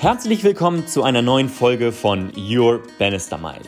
[0.00, 3.60] Herzlich willkommen zu einer neuen Folge von Your Bannister Mile.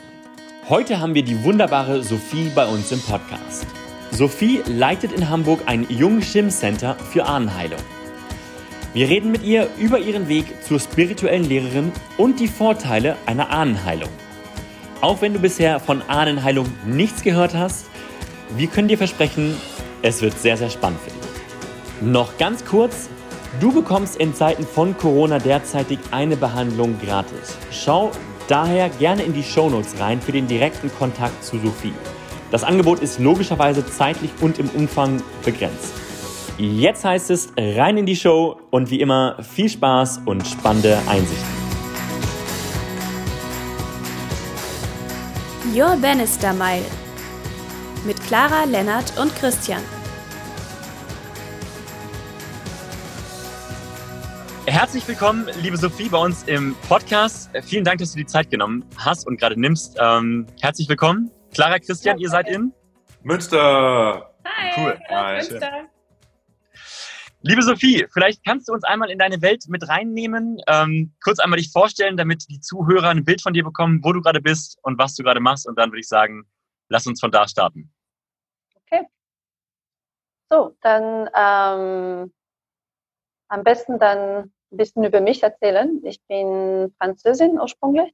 [0.67, 3.67] Heute haben wir die wunderbare Sophie bei uns im Podcast.
[4.09, 7.79] Sophie leitet in Hamburg ein Jung Shim Center für Ahnenheilung.
[8.95, 14.09] Wir reden mit ihr über ihren Weg zur spirituellen Lehrerin und die Vorteile einer Ahnenheilung.
[15.01, 17.85] Auch wenn du bisher von Ahnenheilung nichts gehört hast,
[18.57, 19.55] wir können dir versprechen,
[20.01, 22.11] es wird sehr, sehr spannend für dich.
[22.11, 23.07] Noch ganz kurz,
[23.59, 27.57] du bekommst in Zeiten von Corona derzeitig eine Behandlung gratis.
[27.71, 28.11] Schau
[28.47, 31.93] daher gerne in die Shownotes rein für den direkten Kontakt zu Sophie.
[32.51, 35.93] Das Angebot ist logischerweise zeitlich und im Umfang begrenzt.
[36.57, 41.63] Jetzt heißt es rein in die Show und wie immer viel Spaß und spannende Einsichten.
[45.75, 46.85] Your Bannister Mile
[48.05, 49.81] mit Clara, Lennart und Christian.
[54.73, 57.51] Herzlich willkommen, liebe Sophie, bei uns im Podcast.
[57.61, 59.95] Vielen Dank, dass du die Zeit genommen hast und gerade nimmst.
[60.01, 61.29] Ähm, herzlich willkommen.
[61.53, 62.73] Clara, Christian, ihr seid in
[63.21, 64.33] Münster.
[64.43, 64.71] Hi.
[64.75, 64.99] Cool.
[65.09, 65.35] Hi.
[65.35, 65.89] Münster.
[67.41, 71.57] Liebe Sophie, vielleicht kannst du uns einmal in deine Welt mit reinnehmen, ähm, kurz einmal
[71.57, 74.97] dich vorstellen, damit die Zuhörer ein Bild von dir bekommen, wo du gerade bist und
[74.97, 75.67] was du gerade machst.
[75.67, 76.45] Und dann würde ich sagen,
[76.89, 77.93] lass uns von da starten.
[78.87, 79.05] Okay.
[80.49, 82.33] So, dann ähm,
[83.49, 86.01] am besten dann ein bisschen über mich erzählen.
[86.03, 88.13] Ich bin Französin ursprünglich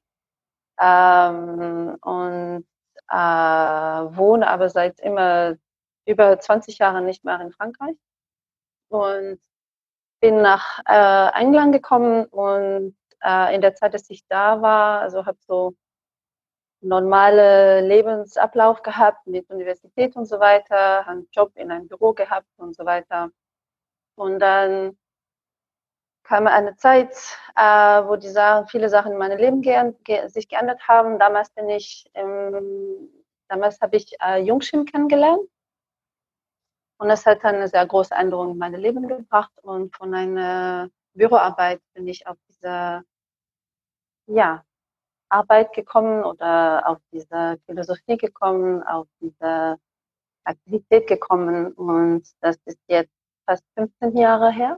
[0.79, 2.65] ähm, und
[3.09, 5.55] äh, wohne aber seit immer
[6.05, 7.95] über 20 Jahren nicht mehr in Frankreich
[8.89, 9.39] und
[10.21, 15.25] bin nach äh, England gekommen und äh, in der Zeit, dass ich da war, also
[15.25, 15.75] habe so
[16.81, 22.75] normale Lebensablauf gehabt mit Universität und so weiter, einen Job in einem Büro gehabt und
[22.75, 23.31] so weiter.
[24.15, 24.97] Und dann
[26.29, 27.15] kam eine Zeit,
[27.55, 27.61] äh,
[28.07, 31.17] wo die Sachen, viele Sachen in meinem Leben ge ge sich geändert haben.
[31.17, 33.09] Damals bin ich, ähm,
[33.47, 35.41] damals habe ich äh, Jungschim kennengelernt.
[36.99, 39.51] Und das hat eine sehr große Änderung in mein Leben gebracht.
[39.63, 43.03] Und von einer Büroarbeit bin ich auf diese
[44.27, 44.63] ja,
[45.29, 49.77] Arbeit gekommen oder auf diese Philosophie gekommen, auf diese
[50.43, 51.73] Aktivität gekommen.
[51.73, 53.13] Und das ist jetzt
[53.47, 54.77] fast 15 Jahre her.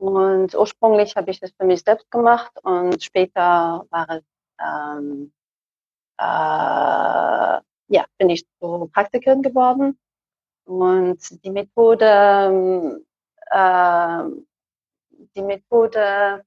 [0.00, 4.24] Und ursprünglich habe ich das für mich selbst gemacht und später war es,
[4.58, 5.30] ähm,
[6.16, 6.22] äh,
[7.94, 9.98] ja, bin ich zur Praktikerin geworden.
[10.64, 13.02] Und die Methode,
[13.50, 14.22] äh,
[15.34, 16.46] die Methode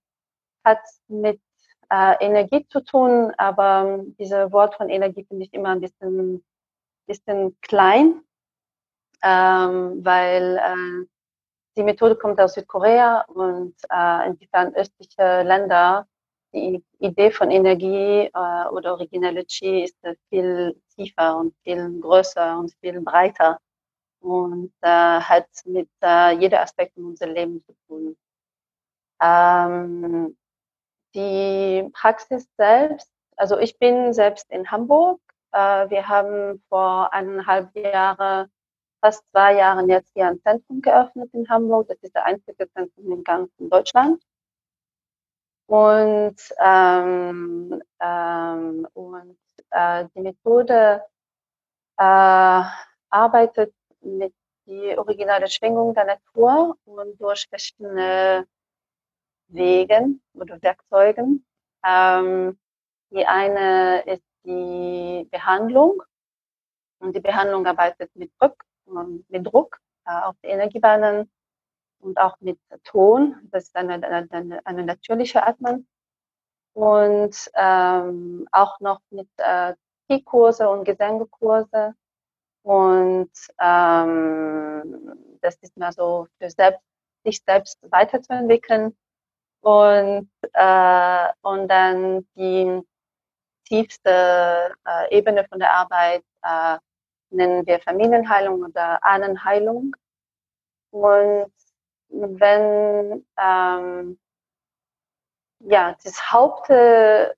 [0.65, 1.39] hat mit
[1.91, 6.43] äh, Energie zu tun, aber dieses Wort von Energie finde ich immer ein bisschen,
[7.05, 8.23] bisschen klein,
[9.21, 11.12] ähm, weil äh,
[11.75, 16.07] die Methode kommt aus Südkorea und äh, inwiefern östliche Länder
[16.53, 22.57] die Idee von Energie äh, oder originelle Chi ist äh, viel tiefer und viel größer
[22.59, 23.59] und viel breiter
[24.19, 28.17] und äh, hat mit äh, jedem Aspekt in unserem Leben zu tun.
[29.21, 30.37] Ähm,
[31.15, 35.19] die Praxis selbst, also ich bin selbst in Hamburg.
[35.51, 38.51] Äh, wir haben vor eineinhalb Jahren
[39.03, 41.89] fast zwei Jahren jetzt hier ein Zentrum geöffnet in Hamburg.
[41.89, 44.23] Das ist der einzige Zentrum in ganz Deutschland.
[45.67, 49.37] Und, ähm, ähm, und
[49.71, 51.03] äh, die Methode
[51.97, 52.63] äh,
[53.09, 54.33] arbeitet mit
[54.67, 58.47] die originale Schwingung der Natur und durch verschiedene
[59.49, 61.45] Wegen oder Werkzeugen.
[61.85, 62.57] Ähm,
[63.09, 66.01] die eine ist die Behandlung
[66.99, 71.31] und die Behandlung arbeitet mit Druck mit Druck äh, auf die Energiebahnen
[71.99, 73.35] und auch mit Ton.
[73.51, 75.87] Das ist eine, eine, eine natürliche Atmen.
[76.73, 79.75] Und ähm, auch noch mit äh,
[80.09, 81.93] T-Kurse und Gesangkurse.
[82.63, 86.81] Und ähm, das ist mal so für selbst,
[87.23, 88.95] sich selbst weiterzuentwickeln.
[89.61, 92.81] Und, äh, und dann die
[93.65, 96.77] tiefste äh, Ebene von der Arbeit äh,
[97.33, 99.95] nennen wir Familienheilung oder Ahnenheilung.
[100.91, 101.51] Und
[102.09, 104.19] wenn ähm,
[105.59, 106.69] ja, das Haupt,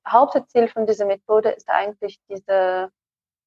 [0.08, 2.92] Hauptziel von dieser Methode ist eigentlich diese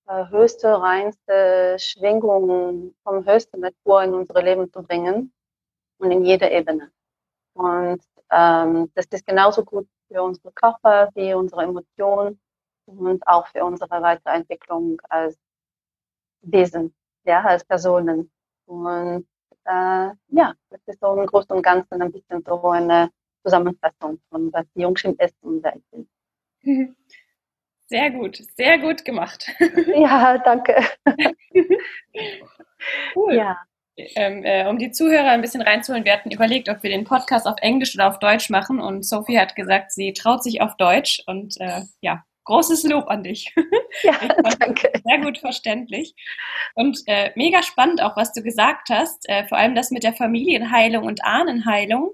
[0.06, 5.32] äh, höchste, reinste Schwingung vom höchsten Natur in unsere Leben zu bringen
[5.98, 6.90] und in jeder Ebene.
[7.54, 12.40] Und ähm, das ist genauso gut für unsere Körper wie unsere Emotionen
[12.86, 15.36] und auch für unsere Weiterentwicklung als
[16.42, 16.94] Wesen,
[17.24, 18.30] ja, als Personen.
[18.66, 19.26] Und
[19.64, 23.10] äh, ja, das ist so im Großen und Ganzen ein bisschen so eine
[23.42, 26.08] Zusammenfassung von was Jungschim ist und wer ich bin.
[27.90, 29.50] Sehr gut, sehr gut gemacht.
[29.96, 30.76] Ja, danke.
[33.16, 33.34] cool.
[33.34, 33.58] Ja.
[33.96, 37.46] Ähm, äh, um die Zuhörer ein bisschen reinzuholen, wir hatten überlegt, ob wir den Podcast
[37.46, 41.22] auf Englisch oder auf Deutsch machen und Sophie hat gesagt, sie traut sich auf Deutsch
[41.26, 43.54] und äh, ja, großes Lob an dich.
[44.02, 44.12] Ja,
[44.60, 44.92] danke.
[45.04, 46.14] Sehr gut verständlich.
[46.74, 50.12] Und äh, mega spannend auch, was du gesagt hast, äh, vor allem das mit der
[50.12, 52.12] Familienheilung und Ahnenheilung.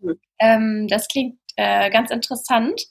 [0.00, 0.20] Mhm.
[0.38, 2.82] Ähm, das klingt äh, ganz interessant.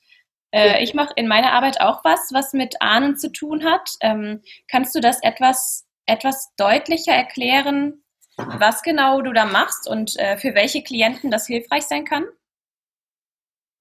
[0.52, 3.90] Äh, ich mache in meiner Arbeit auch was, was mit Ahnen zu tun hat.
[4.00, 8.04] Ähm, kannst du das etwas, etwas deutlicher erklären,
[8.38, 12.26] was genau du da machst und äh, für welche Klienten das hilfreich sein kann?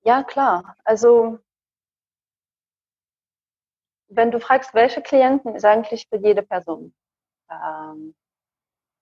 [0.05, 0.77] Ja, klar.
[0.85, 1.39] Also
[4.15, 6.95] wenn du fragst, welche Klienten, ist eigentlich für jede Person.
[7.51, 8.15] Ähm,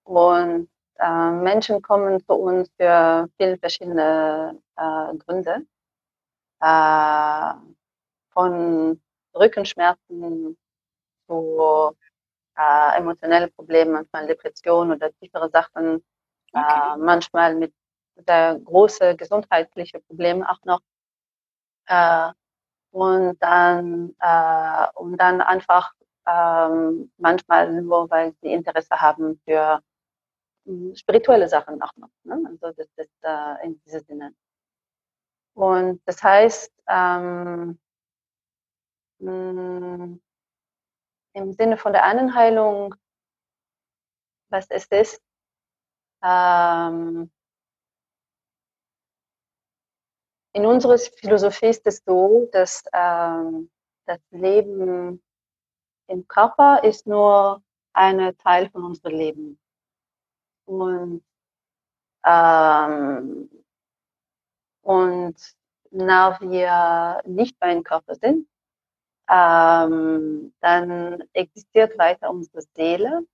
[0.04, 0.68] und
[0.98, 5.66] äh, Menschen kommen zu uns für viele verschiedene äh, Gründe.
[6.60, 7.54] Äh,
[8.32, 9.00] von
[9.34, 10.56] Rückenschmerzen
[11.26, 11.96] zu
[12.56, 16.04] äh, emotionelle Probleme, manchmal Depression oder tiefere Sachen,
[16.52, 16.94] okay.
[16.94, 17.72] Äh, manchmal mit
[18.26, 20.80] sehr große gesundheitliche Probleme auch noch.
[22.92, 25.92] Und dann äh, und dann einfach
[26.26, 29.80] ähm, manchmal nur, weil sie Interesse haben für
[30.66, 32.10] äh, spirituelle Sachen auch noch.
[32.24, 32.42] Ne?
[32.46, 34.34] Also das ist äh, in diesem Sinne.
[35.54, 37.78] Und das heißt, ähm,
[39.18, 40.20] mh, mm,
[41.34, 42.94] im Sinne von der Ahnenheilung,
[44.50, 45.22] was es ist,
[46.22, 47.30] ähm,
[50.52, 53.70] in unserer Philosophie ist es so, dass ähm,
[54.06, 55.22] das Leben
[56.08, 57.62] im Körper ist nur
[57.92, 59.60] ein Teil von unserem Leben.
[60.66, 61.22] Und,
[62.24, 63.50] ähm,
[64.82, 65.36] und
[65.90, 68.48] nach wir nicht bei dem Körper sind,
[69.28, 73.26] ähm, dann existiert weiter unsere Seele,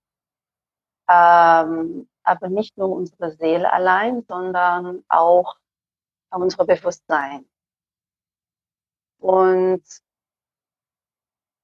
[1.09, 5.57] ähm, aber nicht nur unsere Seele allein, sondern auch
[6.31, 7.47] unser Bewusstsein.
[9.19, 9.83] Und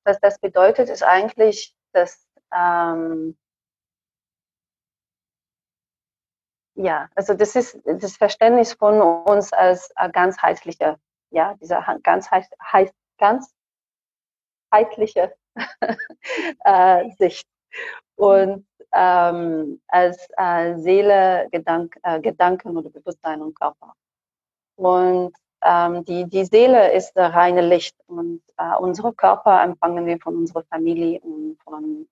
[0.04, 3.36] was das bedeutet, ist eigentlich, dass ähm,
[6.74, 10.98] ja, also das ist das Verständnis von uns als äh, ganzheitliche,
[11.30, 12.46] ja, dieser ganzheit,
[14.70, 15.34] ganzheitliche
[16.64, 17.46] äh, Sicht
[18.16, 23.94] und ähm, als äh, Seele, Gedank, äh, Gedanken oder Bewusstsein und Körper.
[24.76, 25.32] Und
[25.62, 30.36] ähm, die, die Seele ist das reine Licht und äh, unsere Körper empfangen wir von
[30.36, 32.08] unserer Familie und von,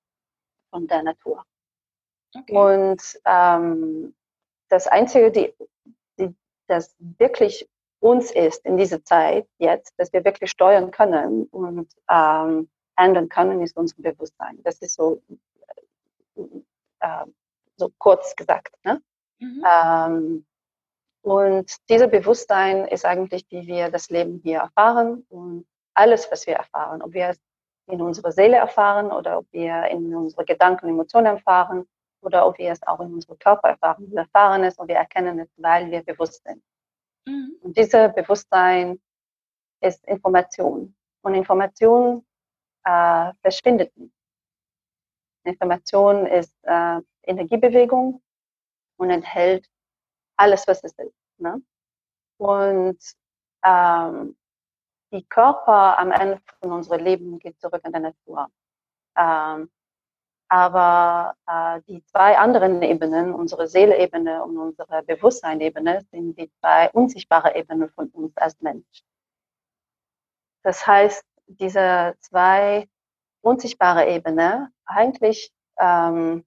[0.70, 1.44] von der Natur.
[2.34, 2.56] Okay.
[2.56, 4.14] Und ähm,
[4.68, 5.52] das Einzige, die,
[6.18, 6.34] die,
[6.68, 7.68] das wirklich
[7.98, 13.60] uns ist in dieser Zeit jetzt, dass wir wirklich steuern können und ähm, ändern können,
[13.62, 14.62] ist unser Bewusstsein.
[14.62, 15.20] Das ist so,
[17.00, 17.26] äh,
[17.76, 18.74] so kurz gesagt.
[18.84, 19.02] Ne?
[19.38, 19.64] Mhm.
[19.68, 20.46] Ähm,
[21.22, 26.54] und dieser Bewusstsein ist eigentlich, wie wir das Leben hier erfahren und alles, was wir
[26.54, 27.40] erfahren, ob wir es
[27.86, 31.86] in unserer Seele erfahren oder ob wir in unsere Gedanken und Emotionen erfahren
[32.22, 34.10] oder ob wir es auch in unserem Körper erfahren.
[34.10, 36.62] Wir erfahren es und wir erkennen es, weil wir bewusst sind.
[37.26, 37.56] Mhm.
[37.60, 39.00] Und dieses Bewusstsein
[39.82, 40.94] ist Information.
[41.22, 42.24] Und Information
[42.84, 44.14] äh, verschwindet nicht.
[45.44, 48.22] Information ist äh, Energiebewegung
[48.98, 49.66] und enthält
[50.40, 51.14] alles, was es ist.
[51.38, 51.62] Ne?
[52.38, 52.98] Und
[53.64, 54.36] ähm,
[55.12, 58.48] die Körper am Ende von unserem Leben geht zurück in der Natur.
[59.16, 59.70] Ähm,
[60.48, 67.54] aber äh, die zwei anderen Ebenen, unsere Seeleebene und unsere Bewusstseinebene, sind die zwei unsichtbare
[67.54, 69.02] Ebenen von uns als Mensch.
[70.62, 72.88] Das heißt, diese zwei
[73.42, 76.44] unsichtbare Ebenen eigentlich ähm,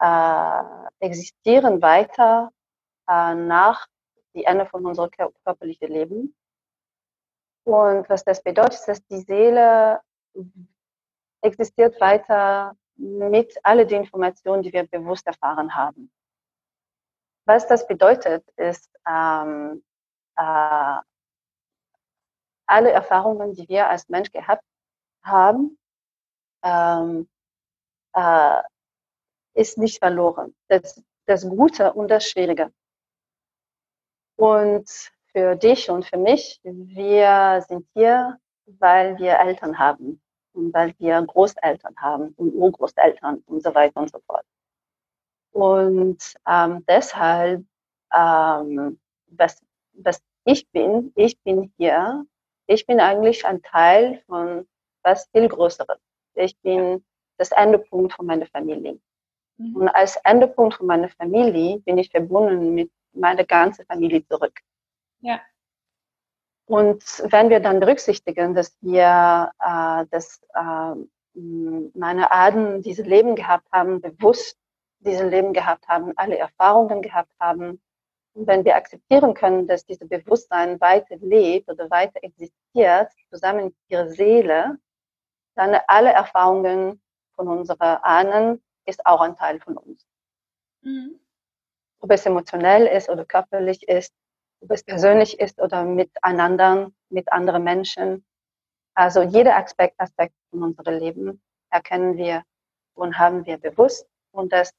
[0.00, 0.62] äh,
[1.00, 2.50] existieren weiter
[3.08, 3.86] äh, nach
[4.34, 5.10] die Ende von unserem
[5.44, 6.36] körperlichen Leben.
[7.64, 10.00] Und was das bedeutet, ist, dass die Seele
[11.42, 16.10] existiert weiter mit all den Informationen, die wir bewusst erfahren haben.
[17.46, 19.82] Was das bedeutet, ist, ähm,
[20.36, 20.98] äh,
[22.66, 24.64] alle Erfahrungen, die wir als Mensch gehabt
[25.22, 25.78] haben,
[26.62, 27.28] ähm,
[28.14, 28.62] äh,
[29.54, 30.54] ist nicht verloren.
[30.68, 32.72] Das, das Gute und das Schwierige.
[34.36, 34.88] Und
[35.32, 40.20] für dich und für mich, wir sind hier, weil wir Eltern haben
[40.52, 44.44] und weil wir Großeltern haben und Urgroßeltern und so weiter und so fort.
[45.52, 47.64] Und ähm, deshalb,
[48.12, 49.60] ähm, was
[49.92, 52.26] dass ich bin, ich bin hier,
[52.66, 54.66] ich bin eigentlich ein Teil von
[55.02, 55.98] was viel Größeres.
[56.34, 57.04] Ich bin
[57.38, 58.98] das Endepunkt von meiner Familie.
[59.58, 59.76] Mhm.
[59.76, 64.60] Und als Endepunkt von meiner Familie bin ich verbunden mit meiner ganzen Familie zurück.
[65.20, 65.40] Ja.
[66.66, 70.94] Und wenn wir dann berücksichtigen, dass wir, äh, dass äh,
[71.94, 74.56] meine Ahnen dieses Leben gehabt haben, bewusst
[75.00, 77.80] dieses Leben gehabt haben, alle Erfahrungen gehabt haben,
[78.34, 83.76] und wenn wir akzeptieren können, dass dieses Bewusstsein weiter lebt oder weiter existiert, zusammen mit
[83.88, 84.78] ihrer Seele,
[85.54, 87.00] dann alle Erfahrungen
[87.36, 90.04] von unseren Ahnen ist auch ein Teil von uns.
[90.82, 91.20] Mhm.
[92.04, 94.12] Ob es emotionell ist oder körperlich ist,
[94.60, 98.26] ob es persönlich ist oder miteinander, mit anderen Menschen.
[98.94, 102.42] Also jeder Aspekt, Aspekt von unserem Leben erkennen wir
[102.92, 104.70] und haben wir bewusst und das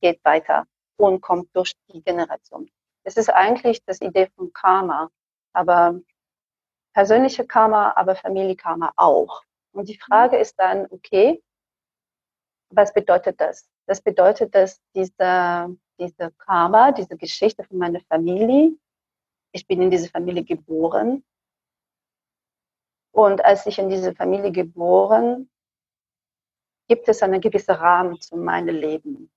[0.00, 2.70] geht weiter und kommt durch die Generation.
[3.04, 5.10] Es ist eigentlich das Idee von Karma,
[5.52, 6.00] aber
[6.94, 9.42] persönliche Karma, aber Familienkarma auch.
[9.72, 11.42] Und die Frage ist dann, okay,
[12.70, 13.68] was bedeutet das?
[13.86, 18.72] Das bedeutet, dass diese, diese Karma, diese Geschichte von meiner Familie,
[19.52, 21.24] ich bin in diese Familie geboren.
[23.12, 25.50] Und als ich in diese Familie geboren,
[26.88, 29.30] gibt es einen gewissen Rahmen zu meinem Leben.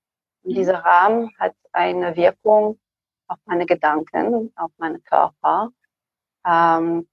[0.43, 0.55] Und mhm.
[0.55, 2.79] dieser Rahmen hat eine Wirkung
[3.27, 5.71] auf meine Gedanken, auf meinen Körper,
[6.45, 7.07] ähm,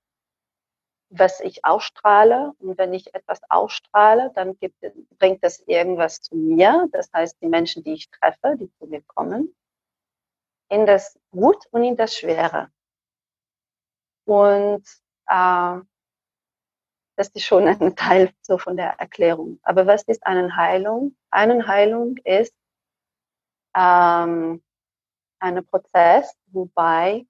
[1.10, 2.54] was ich ausstrahle.
[2.60, 4.76] Und wenn ich etwas ausstrahle, dann gibt,
[5.18, 6.88] bringt das irgendwas zu mir.
[6.92, 9.54] Das heißt, die Menschen, die ich treffe, die zu mir kommen,
[10.68, 12.70] in das Gut und in das Schwere.
[14.24, 14.84] Und
[15.26, 15.80] äh,
[17.16, 19.58] das ist schon ein Teil so von der Erklärung.
[19.62, 21.16] Aber was ist eine Heilung?
[21.30, 22.54] Eine Heilung ist
[23.76, 24.62] ähm,
[25.40, 27.26] ein Prozess, wobei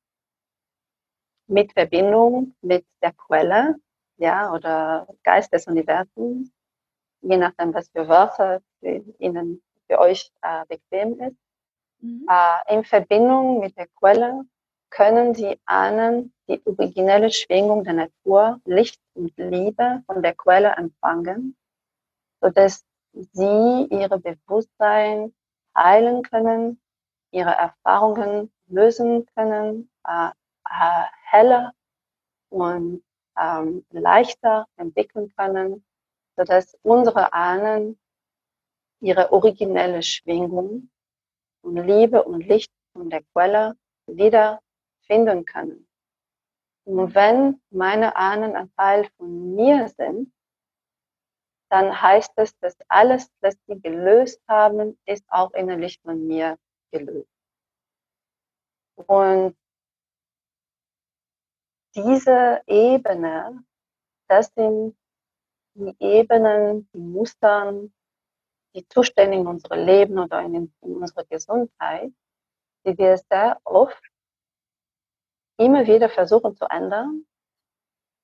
[1.50, 3.76] mit Verbindung mit der Quelle,
[4.16, 6.50] ja, oder Geist des Universums,
[7.22, 11.36] je nachdem, was für Wörter für Ihnen, für euch äh, bequem ist,
[12.00, 12.26] mhm.
[12.28, 14.44] äh, in Verbindung mit der Quelle
[14.90, 21.56] können Sie ahnen, die originelle Schwingung der Natur, Licht und Liebe von der Quelle empfangen,
[22.40, 25.32] sodass Sie Ihre Bewusstsein
[25.76, 26.80] heilen können,
[27.32, 30.30] Ihre Erfahrungen lösen können, äh,
[30.70, 31.72] äh, heller
[32.48, 33.02] und
[33.38, 35.84] ähm, leichter entwickeln können,
[36.36, 37.98] sodass unsere Ahnen
[39.00, 40.90] ihre originelle Schwingung
[41.62, 44.60] und Liebe und Licht von der Quelle wieder
[45.06, 45.86] finden können.
[46.84, 50.32] Und wenn meine Ahnen ein Teil von mir sind,
[51.70, 56.58] dann heißt es, dass alles, was sie gelöst haben, ist auch innerlich von mir
[56.90, 57.28] gelöst.
[58.96, 59.56] Und
[61.94, 63.64] diese Ebene,
[64.28, 64.96] das sind
[65.74, 67.92] die Ebenen, die Mustern,
[68.74, 72.12] die Zustände in unserem Leben oder in, in unserer Gesundheit,
[72.84, 74.02] die wir sehr oft
[75.58, 77.26] immer wieder versuchen zu ändern,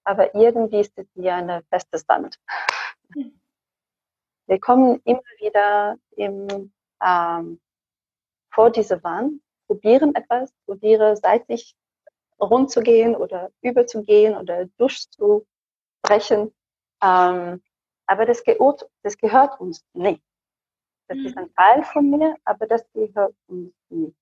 [0.04, 2.38] aber irgendwie ist es wie eine feste Wand.
[3.12, 3.40] Hm.
[4.48, 6.72] Wir kommen immer wieder im,
[7.04, 7.60] ähm,
[8.52, 11.74] vor diese Wand, probieren etwas, probiere seitlich
[12.68, 16.54] zu gehen oder überzugehen oder durchzubrechen.
[17.02, 17.62] Ähm,
[18.06, 20.22] aber das gehört, das gehört uns nicht.
[21.08, 21.26] Das mhm.
[21.26, 24.16] ist ein Teil von mir, aber das gehört uns nicht.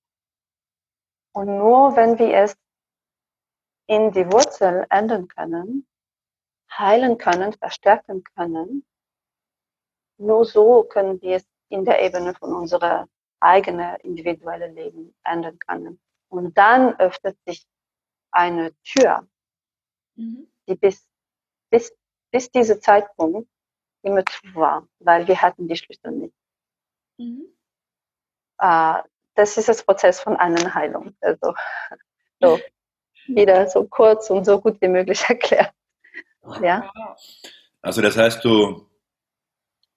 [1.32, 2.56] Und nur wenn wir es
[3.86, 5.86] in die Wurzel ändern können,
[6.70, 8.84] heilen können, verstärken können,
[10.18, 13.08] nur so können wir es in der Ebene von unserer
[13.40, 16.00] eigenen individuellen Leben ändern können.
[16.28, 17.66] Und dann öffnet sich
[18.34, 19.26] eine Tür,
[20.16, 20.48] mhm.
[20.68, 21.06] die bis,
[21.70, 21.92] bis,
[22.30, 23.48] bis dieser Zeitpunkt
[24.02, 26.34] immer zu war, weil wir hatten die Schlüssel nicht.
[27.16, 27.46] Mhm.
[28.58, 29.02] Äh,
[29.34, 31.16] das ist das Prozess von einer Heilung.
[31.20, 31.54] Also
[32.40, 32.60] so
[33.26, 35.72] wieder so kurz und so gut wie möglich erklärt.
[36.62, 36.92] Ja.
[37.80, 38.90] Also das heißt, du,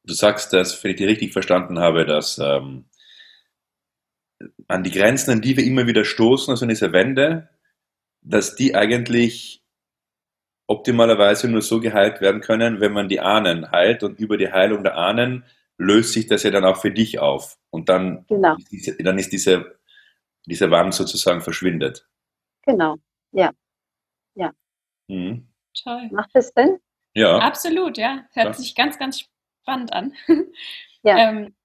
[0.04, 2.86] du sagst, dass, wenn ich dich richtig verstanden habe, dass ähm,
[4.68, 7.50] an die Grenzen, an die wir immer wieder stoßen, also an diese Wände,
[8.30, 9.64] dass die eigentlich
[10.68, 14.84] optimalerweise nur so geheilt werden können, wenn man die Ahnen heilt und über die Heilung
[14.84, 15.46] der Ahnen
[15.78, 18.56] löst sich das ja dann auch für dich auf und dann, genau.
[18.58, 19.80] ist, diese, dann ist diese,
[20.46, 22.08] diese Wand sozusagen verschwindet.
[22.64, 22.98] Genau,
[23.32, 23.52] ja.
[24.36, 24.52] Ja.
[25.08, 25.48] Mhm.
[25.82, 26.10] Toll.
[26.12, 26.80] Macht das Sinn?
[27.14, 27.38] Ja.
[27.38, 28.26] Absolut, ja.
[28.34, 28.54] Hört ja.
[28.54, 29.24] sich ganz, ganz
[29.62, 30.14] spannend an.
[31.04, 31.18] Ja.
[31.30, 31.56] ähm,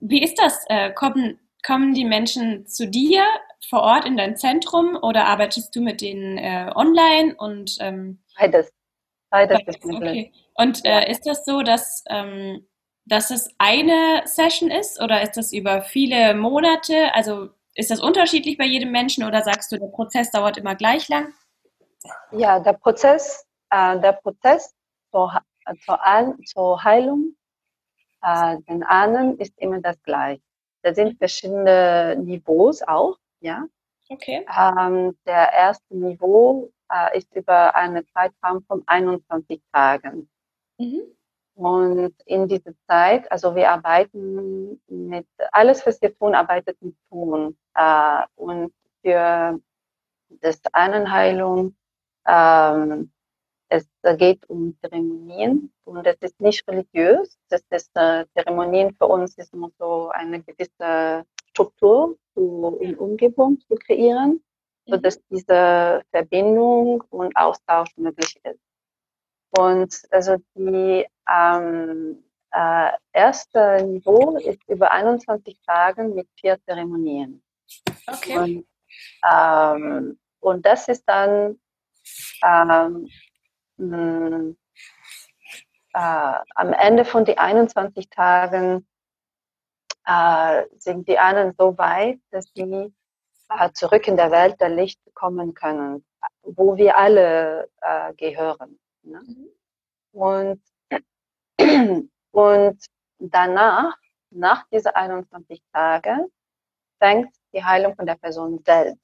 [0.00, 0.64] wie ist das?
[0.68, 3.24] Äh, kommen kommen die Menschen zu dir
[3.68, 8.72] vor Ort in dein Zentrum oder arbeitest du mit denen äh, online und ähm, beides.
[9.30, 10.32] Beides ist okay.
[10.54, 12.66] Und äh, ist das so, dass, ähm,
[13.04, 17.12] dass es eine Session ist oder ist das über viele Monate?
[17.14, 21.08] Also ist das unterschiedlich bei jedem Menschen oder sagst du, der Prozess dauert immer gleich
[21.08, 21.32] lang?
[22.30, 24.72] Ja, der Prozess, äh, der Prozess
[25.10, 25.40] zur,
[25.84, 25.98] zur,
[26.44, 27.34] zur Heilung
[28.24, 30.42] äh, den Ahnen ist immer das gleiche.
[30.82, 33.66] Da sind verschiedene Niveaus auch, ja.
[34.08, 34.46] Okay.
[34.56, 40.28] Ähm, der erste Niveau äh, ist über einen Zeitraum von 21 Tagen.
[40.78, 41.02] Mhm.
[41.54, 47.56] Und in dieser Zeit, also wir arbeiten mit, alles was wir tun, arbeitet mit Tun.
[47.74, 48.72] Äh, und
[49.02, 49.60] für
[50.40, 51.76] das Ahnenheilung,
[52.26, 53.12] ähm,
[53.68, 57.38] es geht um Zeremonien und es ist nicht religiös.
[57.48, 61.24] Das ist, äh, Zeremonien für uns ist nur so eine gewisse
[61.54, 62.64] Struktur, um
[62.98, 64.42] Umgebung zu kreieren,
[64.86, 68.60] sodass diese Verbindung und Austausch möglich ist.
[69.56, 77.40] Und also die ähm, äh, erste Niveau ist über 21 Tage mit vier Zeremonien.
[78.06, 78.36] Okay.
[78.36, 78.66] Und,
[79.30, 81.60] ähm, und das ist dann
[82.44, 83.08] ähm,
[83.76, 84.54] mh,
[85.94, 88.86] äh, am Ende von den 21 Tagen
[90.06, 92.92] äh, sind die anderen so weit, dass sie
[93.48, 96.04] äh, zurück in der Welt der Licht kommen können,
[96.42, 98.78] wo wir alle äh, gehören.
[99.02, 99.20] Ne?
[99.24, 99.48] Mhm.
[100.12, 100.62] Und,
[102.32, 102.86] und
[103.18, 103.96] danach,
[104.30, 106.26] nach diesen 21 Tagen,
[106.98, 109.00] fängt die Heilung von der Person selbst.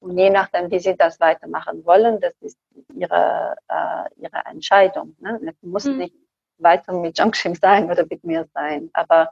[0.00, 2.58] Und je nachdem, wie sie das weitermachen wollen, das ist
[2.94, 5.14] ihre, äh, ihre Entscheidung.
[5.20, 5.38] Ne?
[5.46, 5.98] Es muss mhm.
[5.98, 6.14] nicht
[6.58, 8.88] weiter mit Junction sein oder mit mir sein.
[8.94, 9.30] Aber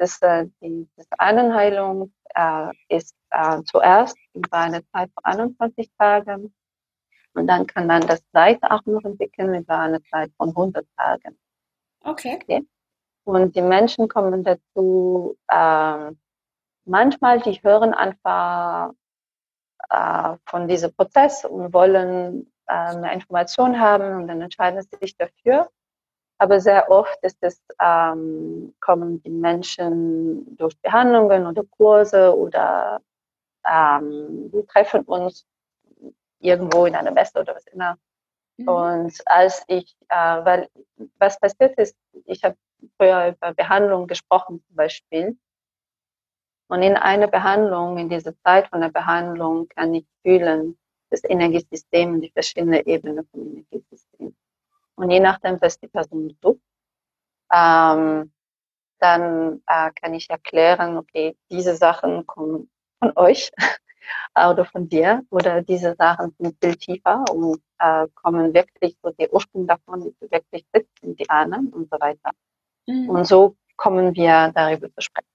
[0.00, 6.54] das, äh, die das Ahnenheilung äh, ist äh, zuerst über eine Zeit von 21 Tagen
[7.34, 11.38] und dann kann man das weiter auch noch entwickeln über eine Zeit von 100 Tagen.
[12.02, 12.38] Okay.
[12.42, 12.66] okay.
[13.24, 16.10] Und die Menschen kommen dazu, äh,
[16.86, 18.92] manchmal, die hören einfach
[19.90, 25.16] äh, von diesem Prozess und wollen äh, mehr Informationen haben und dann entscheiden sie sich
[25.16, 25.68] dafür.
[26.40, 33.02] Aber sehr oft ist es, ähm, kommen die Menschen durch Behandlungen oder Kurse oder
[33.70, 35.44] ähm, wir treffen uns
[36.38, 37.98] irgendwo in einer Messe oder was immer.
[38.56, 38.68] Mhm.
[38.68, 40.68] Und als ich, äh, weil
[41.18, 42.56] was passiert ist, ich habe
[42.96, 45.36] früher über Behandlung gesprochen zum Beispiel.
[46.68, 50.78] Und in einer Behandlung, in dieser Zeit von der Behandlung, kann ich fühlen,
[51.10, 54.34] das Energiesystem, die verschiedenen Ebenen vom Energiesystem.
[55.00, 56.60] Und je nachdem, was die Person sucht,
[57.50, 58.30] ähm,
[58.98, 63.50] dann äh, kann ich erklären, okay, diese Sachen kommen von euch
[64.36, 69.26] oder von dir oder diese Sachen sind viel tiefer und äh, kommen wirklich so die
[69.30, 72.32] Ursprung davon, die wirklich sitzt in die Ahnen und so weiter.
[72.86, 73.08] Mhm.
[73.08, 75.26] Und so kommen wir darüber zu sprechen.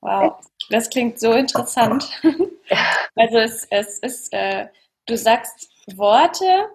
[0.00, 2.08] Wow, das klingt so interessant.
[3.14, 4.68] also es, es ist, äh,
[5.04, 6.70] du sagst Worte,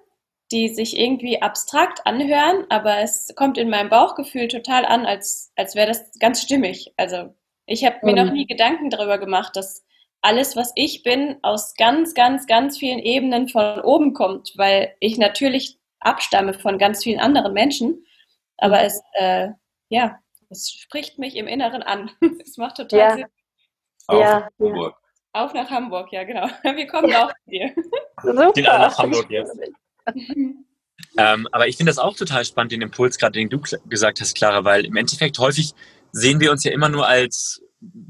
[0.51, 5.75] die sich irgendwie abstrakt anhören, aber es kommt in meinem Bauchgefühl total an, als, als
[5.75, 6.93] wäre das ganz stimmig.
[6.97, 7.33] Also
[7.65, 8.27] ich habe mir mhm.
[8.27, 9.83] noch nie Gedanken darüber gemacht, dass
[10.21, 15.17] alles, was ich bin, aus ganz, ganz, ganz vielen Ebenen von oben kommt, weil ich
[15.17, 18.05] natürlich abstamme von ganz vielen anderen Menschen.
[18.57, 18.85] Aber mhm.
[18.85, 19.49] es, äh,
[19.89, 22.11] ja, es spricht mich im Inneren an.
[22.41, 23.15] Es macht total ja.
[23.15, 23.25] Sinn.
[24.07, 24.97] Auf ja, nach Hamburg.
[25.33, 26.47] Auf nach Hamburg, ja, genau.
[26.63, 27.25] Wir kommen ja.
[27.25, 27.73] auch zu dir.
[28.21, 28.51] Super.
[28.53, 29.59] Gehen alle nach Hamburg jetzt.
[31.17, 34.35] ähm, aber ich finde das auch total spannend, den Impuls gerade, den du gesagt hast,
[34.35, 35.73] Clara, weil im Endeffekt häufig
[36.11, 37.61] sehen wir uns ja immer nur als,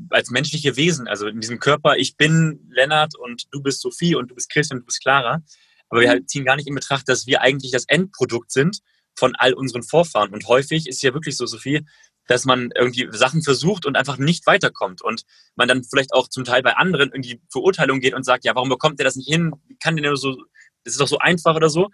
[0.09, 1.07] als menschliche Wesen.
[1.07, 4.77] Also in diesem Körper, ich bin Lennart und du bist Sophie und du bist Christian
[4.77, 5.41] und du bist Clara.
[5.89, 6.27] Aber wir mhm.
[6.27, 8.79] ziehen gar nicht in Betracht, dass wir eigentlich das Endprodukt sind
[9.17, 10.33] von all unseren Vorfahren.
[10.33, 11.85] Und häufig ist es ja wirklich so, Sophie,
[12.27, 15.23] dass man irgendwie Sachen versucht und einfach nicht weiterkommt und
[15.55, 18.55] man dann vielleicht auch zum Teil bei anderen in die Verurteilung geht und sagt, ja,
[18.55, 19.53] warum bekommt der das nicht hin?
[19.67, 20.35] Wie kann der nur so,
[20.85, 21.89] das ist doch so einfach oder so.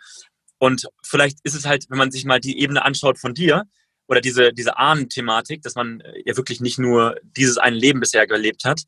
[0.60, 3.64] Und vielleicht ist es halt, wenn man sich mal die Ebene anschaut von dir
[4.08, 8.28] oder diese, diese Ahnen-Thematik, dass man äh, ja wirklich nicht nur dieses eine Leben bisher
[8.28, 8.84] gelebt hat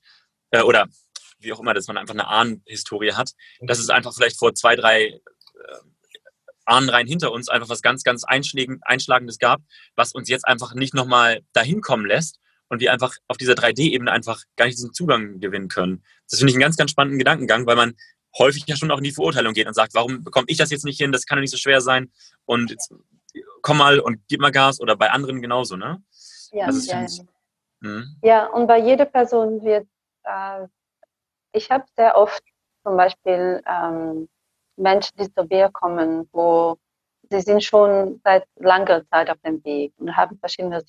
[0.51, 0.87] äh, oder
[1.39, 4.75] wie auch immer, dass man einfach eine Ahnenhistorie hat, dass es einfach vielleicht vor zwei,
[4.75, 5.19] drei äh,
[6.65, 9.61] Ahnenreihen hinter uns einfach was ganz, ganz Einschlagendes gab,
[9.95, 12.39] was uns jetzt einfach nicht nochmal dahin kommen lässt
[12.69, 16.03] und wir einfach auf dieser 3D-Ebene einfach gar nicht diesen Zugang gewinnen können.
[16.29, 17.93] Das finde ich einen ganz, ganz spannenden Gedankengang, weil man
[18.37, 20.85] häufig ja schon auch in die Verurteilung geht und sagt, warum bekomme ich das jetzt
[20.85, 22.11] nicht hin, das kann doch nicht so schwer sein
[22.45, 22.93] und jetzt
[23.61, 26.03] komm mal und gib mal Gas oder bei anderen genauso, ne?
[26.51, 27.05] Ja, also ja.
[27.05, 27.23] Ich,
[27.83, 28.15] Mhm.
[28.23, 29.85] Ja, und bei jeder Person wird,
[30.23, 30.67] äh,
[31.51, 32.41] ich habe sehr oft
[32.83, 34.29] zum Beispiel ähm,
[34.77, 36.77] Menschen, die zu mir kommen, wo
[37.29, 40.81] sie sind schon seit langer Zeit auf dem Weg und haben verschiedene,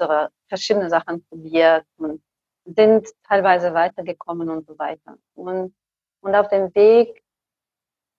[0.48, 2.22] verschiedene Sachen probiert und
[2.64, 5.18] sind teilweise weitergekommen und so weiter.
[5.35, 5.74] Und,
[6.20, 7.24] und auf dem Weg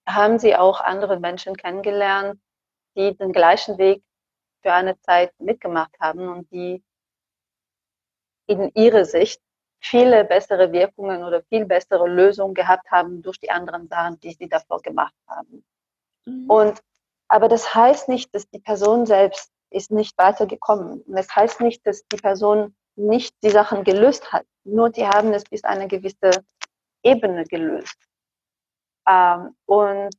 [0.07, 2.39] haben sie auch andere Menschen kennengelernt,
[2.95, 4.03] die den gleichen Weg
[4.61, 6.83] für eine Zeit mitgemacht haben und die
[8.47, 9.41] in ihrer Sicht
[9.79, 14.49] viele bessere Wirkungen oder viel bessere Lösungen gehabt haben durch die anderen Sachen, die sie
[14.49, 15.63] davor gemacht haben.
[16.25, 16.49] Mhm.
[16.49, 16.81] Und,
[17.27, 21.01] aber das heißt nicht, dass die Person selbst ist nicht weitergekommen.
[21.01, 24.45] Und das heißt nicht, dass die Person nicht die Sachen gelöst hat.
[24.63, 26.31] Nur die haben es bis eine gewisse
[27.03, 27.97] Ebene gelöst.
[29.07, 30.09] Ähm, und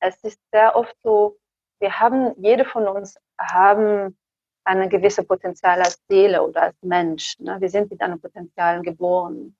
[0.00, 1.36] es ist sehr oft so,
[1.80, 4.16] wir haben, jede von uns haben
[4.64, 7.38] eine gewisse Potenzial als Seele oder als Mensch.
[7.38, 7.60] Ne?
[7.60, 9.56] Wir sind mit einem Potenzial geboren.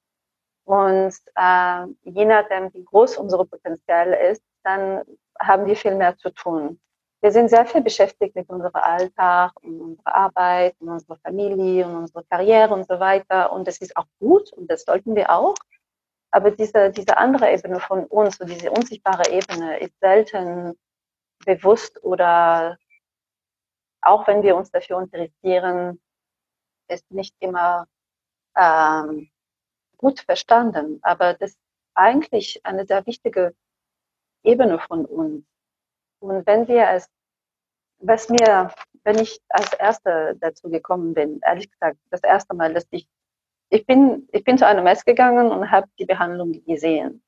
[0.64, 5.02] Und äh, je nachdem, wie groß unsere Potenzial ist, dann
[5.38, 6.80] haben wir viel mehr zu tun.
[7.20, 11.96] Wir sind sehr viel beschäftigt mit unserem Alltag und unserer Arbeit und unserer Familie und
[11.96, 13.52] unserer Karriere und so weiter.
[13.52, 15.54] Und das ist auch gut und das sollten wir auch.
[16.32, 20.78] Aber diese, diese andere Ebene von uns, so diese unsichtbare Ebene, ist selten
[21.44, 22.78] bewusst oder
[24.00, 26.00] auch wenn wir uns dafür interessieren,
[26.88, 27.86] ist nicht immer
[28.56, 29.30] ähm,
[29.96, 30.98] gut verstanden.
[31.02, 31.58] Aber das ist
[31.94, 33.54] eigentlich eine sehr wichtige
[34.42, 35.44] Ebene von uns.
[36.20, 37.08] Und wenn wir als,
[37.98, 38.72] was mir,
[39.04, 43.08] wenn ich als Erste dazu gekommen bin, ehrlich gesagt, das erste Mal, dass ich,
[43.72, 47.22] ich bin, ich bin zu einer Messe gegangen und habe die Behandlung gesehen.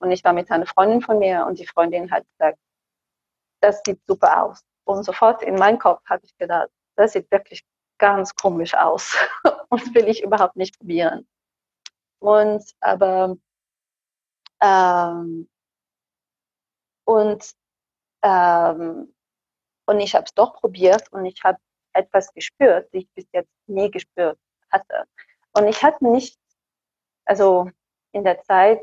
[0.00, 2.58] Und ich war mit einer Freundin von mir und die Freundin hat gesagt,
[3.60, 4.62] das sieht super aus.
[4.84, 7.62] Und sofort in meinem Kopf habe ich gedacht, das sieht wirklich
[7.98, 9.16] ganz komisch aus
[9.68, 11.28] und will ich überhaupt nicht probieren.
[12.20, 13.36] Und aber
[14.62, 15.48] ähm,
[17.04, 17.52] und
[18.22, 19.14] ähm,
[19.86, 21.58] und ich habe es doch probiert und ich habe
[21.92, 24.38] etwas gespürt, die ich bis jetzt nie gespürt
[24.70, 25.06] hatte.
[25.54, 26.38] Und ich hatte nicht,
[27.24, 27.70] also
[28.12, 28.82] in der Zeit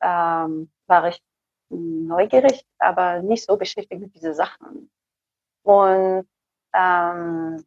[0.00, 1.22] ähm, war ich
[1.70, 4.90] neugierig, aber nicht so beschäftigt mit diesen Sachen.
[5.62, 6.28] Und
[6.74, 7.64] ähm,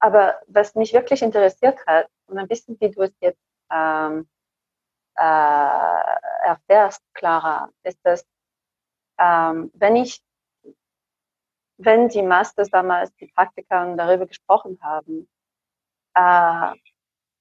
[0.00, 4.28] aber was mich wirklich interessiert hat, und ein bisschen wie du es jetzt ähm,
[5.16, 5.22] äh,
[6.44, 8.26] erfährst, Clara, ist, dass
[9.18, 10.20] ähm, wenn ich,
[11.76, 15.28] wenn die Masters damals, die Praktiker darüber gesprochen haben,
[16.14, 16.72] äh,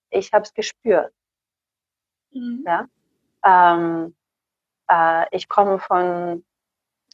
[0.10, 1.14] ich habe es gespürt.
[2.32, 2.66] Mhm.
[2.66, 2.88] Ja?
[3.44, 4.16] Ähm,
[4.90, 6.44] äh, ich komme von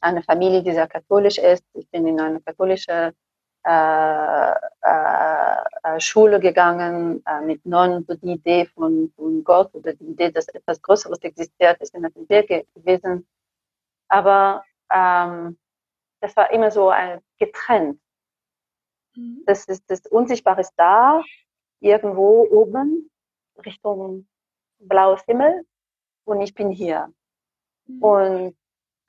[0.00, 1.64] einer Familie, die sehr katholisch ist.
[1.74, 3.14] Ich bin in eine katholische
[3.64, 9.92] äh, äh, äh, Schule gegangen äh, mit Nonnen, so die Idee von, von Gott oder
[9.94, 13.26] die Idee, dass etwas Größeres existiert, ist in der Kirche gewesen.
[14.08, 15.58] Aber ähm,
[16.20, 18.00] das war immer so ein getrennt.
[19.14, 19.42] Mhm.
[19.46, 21.22] Das ist das Unsichtbare ist da,
[21.80, 23.10] irgendwo oben,
[23.64, 24.26] Richtung
[24.78, 25.64] blaues Himmel,
[26.24, 27.12] und ich bin hier.
[27.86, 28.02] Mhm.
[28.02, 28.56] Und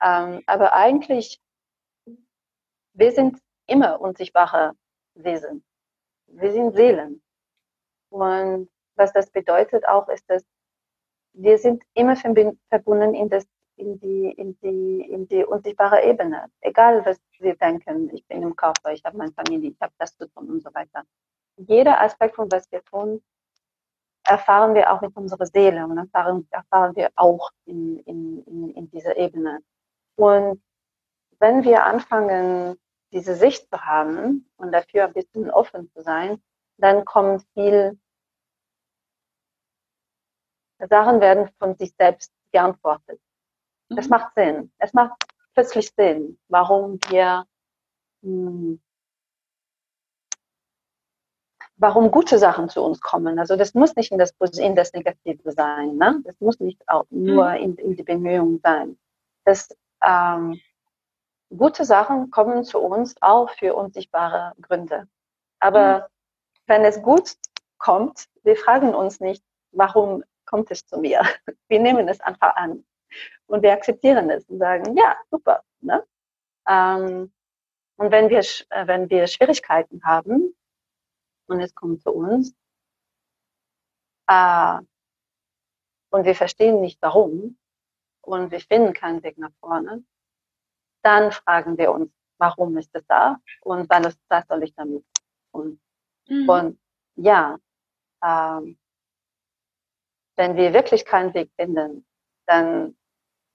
[0.02, 1.40] ähm, aber eigentlich,
[2.94, 4.72] wir sind immer unsichtbare
[5.14, 5.62] Wesen.
[6.26, 7.22] Wir sind Seelen.
[8.08, 10.44] Und was das bedeutet auch, ist, dass
[11.32, 16.50] wir sind immer verbunden in, das, in, die, in, die, in die unsichtbare Ebene.
[16.60, 20.16] Egal, was wir denken, ich bin im Körper, ich habe meine Familie, ich habe das
[20.16, 21.04] zu tun und so weiter.
[21.68, 23.22] Jeder Aspekt von was wir tun,
[24.24, 28.90] erfahren wir auch mit unserer Seele und erfahren, erfahren wir auch in, in, in, in
[28.90, 29.60] dieser Ebene.
[30.16, 30.62] Und
[31.38, 32.76] wenn wir anfangen,
[33.12, 36.40] diese Sicht zu haben und dafür ein bisschen offen zu sein,
[36.76, 37.98] dann kommen viel
[40.88, 43.20] Sachen werden von sich selbst geantwortet.
[43.88, 43.96] Mhm.
[43.96, 44.72] Das macht Sinn.
[44.78, 47.46] Es macht plötzlich Sinn, warum wir,
[48.22, 48.80] hm,
[51.80, 53.38] warum gute Sachen zu uns kommen.
[53.38, 55.96] Also das muss nicht in das, in das Negative sein.
[55.96, 56.20] Ne?
[56.24, 57.56] Das muss nicht auch nur mhm.
[57.56, 58.98] in, in die Bemühungen sein.
[59.46, 60.60] Das ähm,
[61.56, 65.08] gute Sachen kommen zu uns auch für unsichtbare Gründe.
[65.58, 66.04] Aber mhm.
[66.66, 67.32] wenn es gut
[67.78, 71.22] kommt, wir fragen uns nicht, warum kommt es zu mir?
[71.68, 72.84] Wir nehmen es einfach an
[73.46, 75.62] und wir akzeptieren es und sagen, ja, super.
[75.80, 76.04] Ne?
[76.68, 77.32] Ähm,
[77.96, 80.52] und wenn wir, äh, wenn wir Schwierigkeiten haben
[81.50, 82.54] und es kommt zu uns
[84.28, 84.78] äh,
[86.10, 87.56] und wir verstehen nicht warum,
[88.22, 90.04] und wir finden keinen Weg nach vorne,
[91.02, 95.04] dann fragen wir uns, warum ist es da und was, was soll ich damit
[95.52, 95.80] tun?
[96.28, 96.48] Mhm.
[96.48, 96.80] Und
[97.16, 97.58] ja,
[98.22, 98.78] ähm,
[100.36, 102.06] wenn wir wirklich keinen Weg finden,
[102.46, 102.96] dann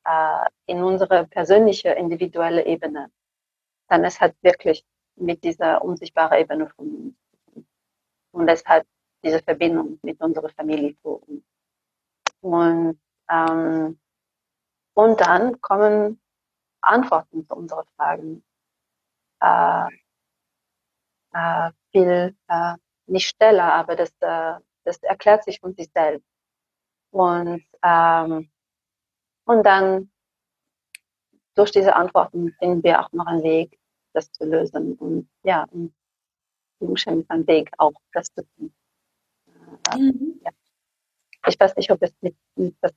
[0.06, 3.12] äh, in unsere persönliche, individuelle Ebene,
[3.88, 7.16] dann es hat wirklich mit dieser unsichtbaren Ebene von uns.
[8.36, 8.86] Und es hat
[9.24, 11.44] diese Verbindung mit unserer Familie uns.
[12.42, 14.00] Und, ähm,
[14.94, 16.22] und dann kommen
[16.82, 18.44] Antworten zu unseren Fragen.
[19.42, 19.88] Äh,
[21.34, 22.76] äh, viel, äh,
[23.08, 26.28] nicht schneller, aber das, äh, das erklärt sich von sich selbst.
[27.12, 28.52] Und, ähm,
[29.46, 30.12] und dann
[31.56, 33.80] durch diese Antworten finden wir auch noch einen Weg,
[34.14, 34.96] das zu lösen.
[34.96, 35.94] Und ja, und
[36.80, 38.74] Ist ein Weg, auch das zu tun.
[39.92, 40.40] Äh, mhm.
[40.44, 40.52] ja.
[41.48, 42.92] Ich weiß nicht, ob es mit, mit was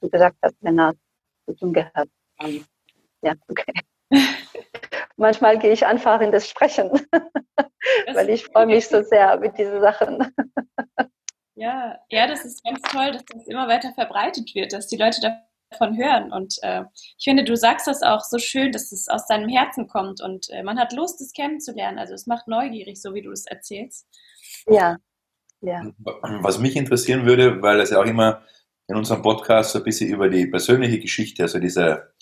[0.00, 0.94] du gesagt hast, Männer
[1.46, 2.10] zu tun gehabt.
[3.22, 3.72] Ja, okay.
[5.16, 6.90] Manchmal gehe ich einfach in das Sprechen,
[8.12, 10.34] weil ich freue mich so sehr mit diesen Sachen.
[11.54, 15.20] Ja, ja, das ist ganz toll, dass das immer weiter verbreitet wird, dass die Leute
[15.72, 16.32] davon hören.
[16.32, 16.82] Und äh,
[17.18, 20.48] ich finde, du sagst das auch so schön, dass es aus deinem Herzen kommt und
[20.50, 21.98] äh, man hat Lust, es kennenzulernen.
[21.98, 24.06] Also es macht neugierig, so wie du es erzählst.
[24.66, 24.96] Ja,
[25.60, 25.82] ja.
[26.40, 28.42] Was mich interessieren würde, weil es ja auch immer
[28.88, 32.12] in unserem Podcast so ein bisschen über die persönliche Geschichte, also diese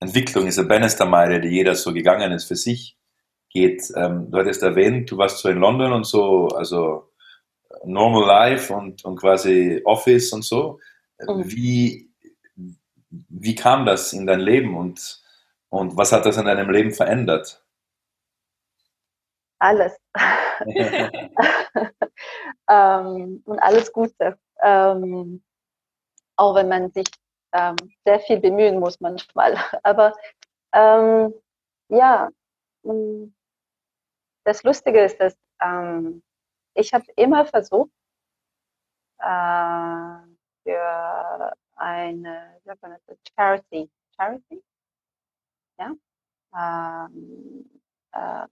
[0.00, 2.98] Entwicklung, diese Bannister-Meile, die jeder so gegangen ist für sich,
[3.48, 3.90] geht.
[3.96, 7.10] Ähm, du hattest erwähnt, du warst so in London und so, also
[7.84, 10.78] Normal Life und, und quasi Office und so.
[11.20, 11.50] Mhm.
[11.50, 12.10] Wie,
[13.28, 15.22] wie kam das in dein Leben und,
[15.68, 17.64] und was hat das in deinem Leben verändert?
[19.58, 19.96] Alles.
[22.68, 24.38] ähm, und alles Gute.
[24.62, 25.42] Ähm,
[26.36, 27.06] auch wenn man sich
[27.52, 29.56] ähm, sehr viel bemühen muss manchmal.
[29.82, 30.12] Aber
[30.72, 31.32] ähm,
[31.88, 32.28] ja,
[34.44, 36.22] das Lustige ist, dass ähm,
[36.74, 37.90] ich habe immer versucht,
[39.20, 40.16] äh,
[40.64, 44.62] für eine das, Charity, Charity,
[45.78, 45.92] ja,
[46.56, 47.80] ähm,
[48.12, 48.46] äh,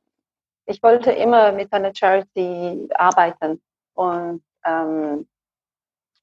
[0.66, 3.62] ich wollte immer mit einer Charity arbeiten
[3.94, 5.28] und ähm,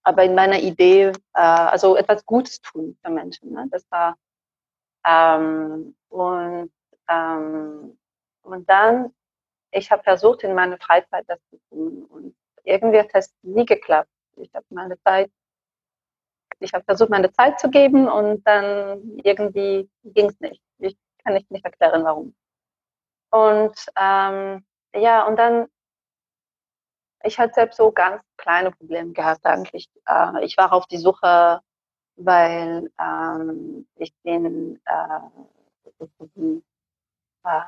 [0.04, 3.52] aber in meiner Idee, äh, also etwas Gutes tun für Menschen.
[3.52, 3.68] Ne?
[3.70, 4.18] Das war
[5.06, 6.72] ähm, und
[7.08, 7.98] ähm,
[8.42, 9.14] und dann
[9.72, 14.10] ich habe versucht, in meiner Freizeit das zu tun und irgendwie hat es nie geklappt.
[14.38, 15.32] Ich habe meine Zeit,
[16.60, 20.62] ich habe versucht, meine Zeit zu geben und dann irgendwie ging es nicht.
[20.80, 22.36] Ich kann nicht, nicht erklären, warum.
[23.32, 25.68] Und ähm, ja, und dann,
[27.24, 29.90] ich hatte selbst so ganz kleine Probleme gehabt eigentlich.
[30.08, 31.62] Äh, ich war auf die Suche,
[32.16, 36.06] weil ähm, ich bin äh,
[37.44, 37.62] äh,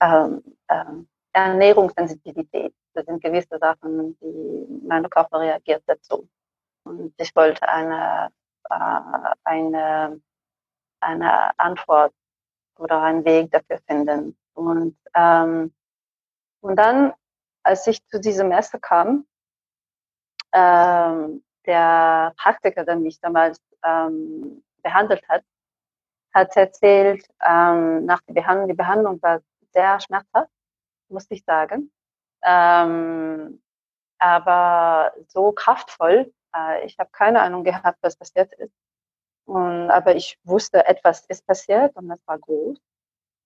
[0.00, 2.74] ähm, ähm, Ernährungssensitivität.
[2.94, 6.28] Das sind gewisse Sachen, die meine Körper reagiert dazu.
[6.86, 8.30] Und ich wollte eine,
[8.70, 10.20] äh, eine,
[11.00, 12.12] eine Antwort
[12.78, 14.36] oder einen Weg dafür finden.
[14.54, 15.74] Und, ähm,
[16.60, 17.12] und dann,
[17.64, 19.26] als ich zu dieser Messe kam,
[20.52, 25.42] ähm, der Praktiker, der mich damals ähm, behandelt hat,
[26.32, 29.40] hat erzählt, ähm, nach der Behandlung, die Behandlung war
[29.72, 30.50] sehr schmerzhaft,
[31.08, 31.90] muss ich sagen.
[32.44, 33.60] Ähm,
[34.18, 36.32] aber so kraftvoll.
[36.56, 38.72] Äh, ich habe keine Ahnung gehabt, was passiert ist.
[39.46, 42.78] Und, aber ich wusste, etwas ist passiert und das war groß.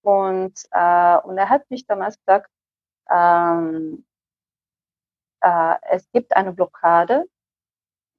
[0.03, 2.51] Und, äh, und er hat mich damals gesagt,
[3.11, 4.07] ähm,
[5.43, 7.27] äh, es gibt eine Blockade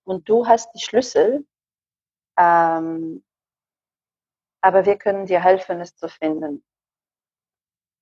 [0.06, 1.46] und du hast die Schlüssel,
[2.38, 3.24] ähm,
[4.62, 6.64] aber wir können dir helfen, es zu finden.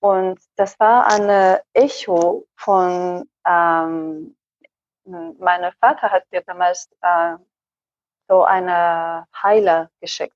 [0.02, 4.38] Und das war eine Echo von, ähm,
[5.40, 7.38] mein Vater hat mir damals äh,
[8.28, 10.36] so eine Heiler geschickt.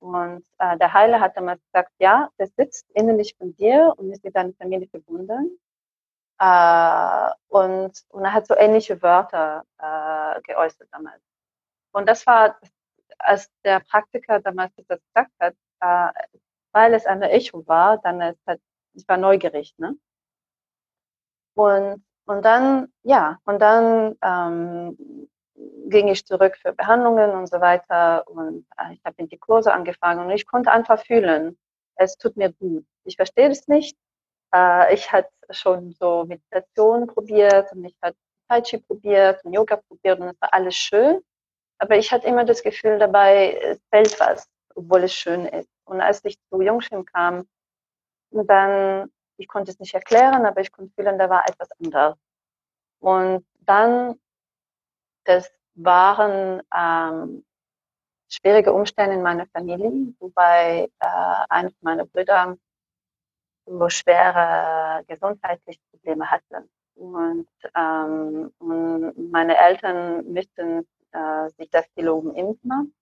[0.00, 4.24] Und äh, der Heiler hat damals gesagt, ja, der sitzt innerlich von dir und ist
[4.24, 5.58] mit deiner Familie verbunden.
[6.38, 11.22] Äh, und, und er hat so ähnliche Wörter äh, geäußert damals.
[11.92, 12.58] Und das war,
[13.18, 16.12] als der Praktiker damals das gesagt hat, äh,
[16.72, 18.60] weil es eine Echo war, dann ist halt
[18.94, 19.96] ich war neugierig, ne?
[21.54, 25.28] Und, und dann, ja, und dann ähm,
[25.86, 29.72] ging ich zurück für Behandlungen und so weiter und äh, ich habe in die Kurse
[29.72, 31.58] angefangen und ich konnte einfach fühlen,
[31.96, 32.84] es tut mir gut.
[33.04, 33.96] Ich verstehe es nicht.
[34.54, 38.16] Äh, ich hatte schon so Meditation probiert und ich hatte
[38.48, 41.20] Tai Chi probiert und Yoga probiert und es war alles schön.
[41.78, 45.68] Aber ich hatte immer das Gefühl dabei, es fällt was, obwohl es schön ist.
[45.84, 47.46] Und als ich zu Jungschirm kam,
[48.30, 52.16] dann, ich konnte es nicht erklären, aber ich konnte fühlen, da war etwas anderes.
[53.00, 54.20] und dann,
[55.24, 57.44] das waren ähm,
[58.28, 62.56] schwierige Umstände in meiner Familie, wobei äh, einer meiner Brüder
[63.66, 66.68] so schwere gesundheitliche Probleme hatte.
[66.94, 72.94] Und, ähm, und meine Eltern müssten äh, sich das geloben impfen.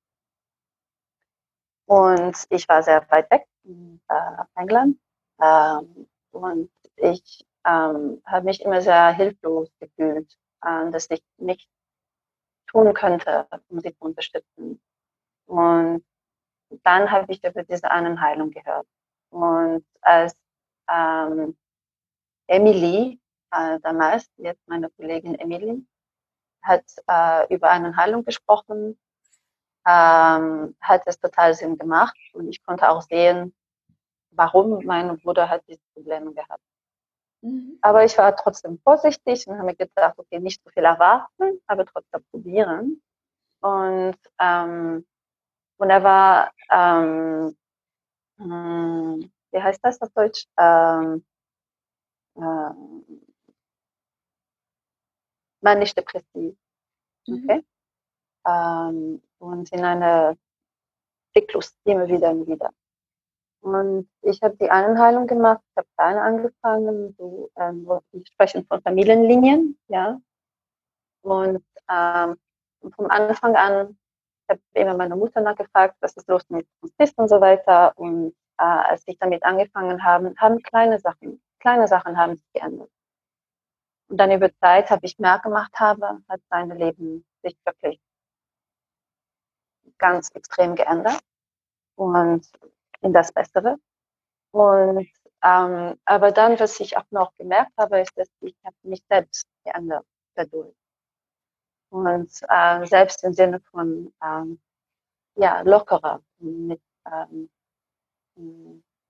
[1.86, 4.98] Und ich war sehr weit weg in äh, England.
[5.42, 11.68] Ähm, und ich ähm, habe mich immer sehr hilflos gefühlt, äh, dass ich nichts
[12.68, 14.80] tun könnte, um sie zu unterstützen.
[15.46, 16.04] Und
[16.84, 18.86] dann habe ich über diese Ahnenheilung gehört.
[19.30, 20.36] Und als
[20.88, 21.56] ähm,
[22.46, 23.20] Emily,
[23.52, 25.84] äh, damals, jetzt meine Kollegin Emily,
[26.62, 28.98] hat äh, über Ahnenheilung gesprochen,
[29.86, 33.54] ähm, hat es total Sinn gemacht und ich konnte auch sehen,
[34.30, 36.62] warum mein Bruder hat diese Probleme gehabt.
[37.42, 37.78] Mhm.
[37.82, 41.86] Aber ich war trotzdem vorsichtig und habe mir gedacht, okay, nicht so viel erwarten, aber
[41.86, 43.02] trotzdem probieren.
[43.60, 45.06] Und, ähm,
[45.78, 47.56] und er war, ähm,
[48.38, 50.46] hm, wie heißt das auf Deutsch?
[50.58, 51.24] Ähm,
[52.36, 52.70] äh,
[55.62, 56.56] manisch depressiv.
[57.26, 57.44] Mhm.
[57.44, 57.58] Okay?
[57.58, 57.64] Mhm.
[58.46, 60.36] Ähm, und in einer
[61.32, 62.70] Zyklus immer wieder und wieder.
[63.60, 68.80] Und ich habe die Einheilung gemacht, ich habe klein angefangen, so, ähm, wir sprechen von
[68.82, 70.18] Familienlinien, ja.
[71.22, 72.36] Und ähm,
[72.94, 73.98] vom Anfang an,
[74.44, 77.92] ich habe immer meine Mutter nachgefragt, was ist los mit uns und so weiter.
[77.96, 82.90] Und äh, als ich damit angefangen habe, haben kleine Sachen, kleine Sachen haben sich geändert.
[84.08, 88.00] Und dann über Zeit habe ich mehr gemacht habe, hat sein Leben sich wirklich
[89.98, 91.20] ganz extrem geändert.
[91.94, 92.50] Und
[93.02, 93.76] in das Bessere.
[94.52, 95.08] Und
[95.42, 100.04] ähm, aber dann, was ich auch noch gemerkt habe, ist, dass ich mich selbst geändert
[100.34, 100.74] dadurch.
[101.90, 104.60] Und äh, selbst im Sinne von ähm,
[105.36, 107.50] ja, lockerer, mit ähm,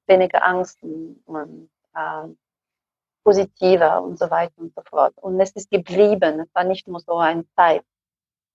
[0.07, 2.29] weniger Angst und äh,
[3.25, 5.15] positiver und so weiter und so fort.
[5.19, 7.85] Und es ist geblieben, es war nicht nur so ein Zeit.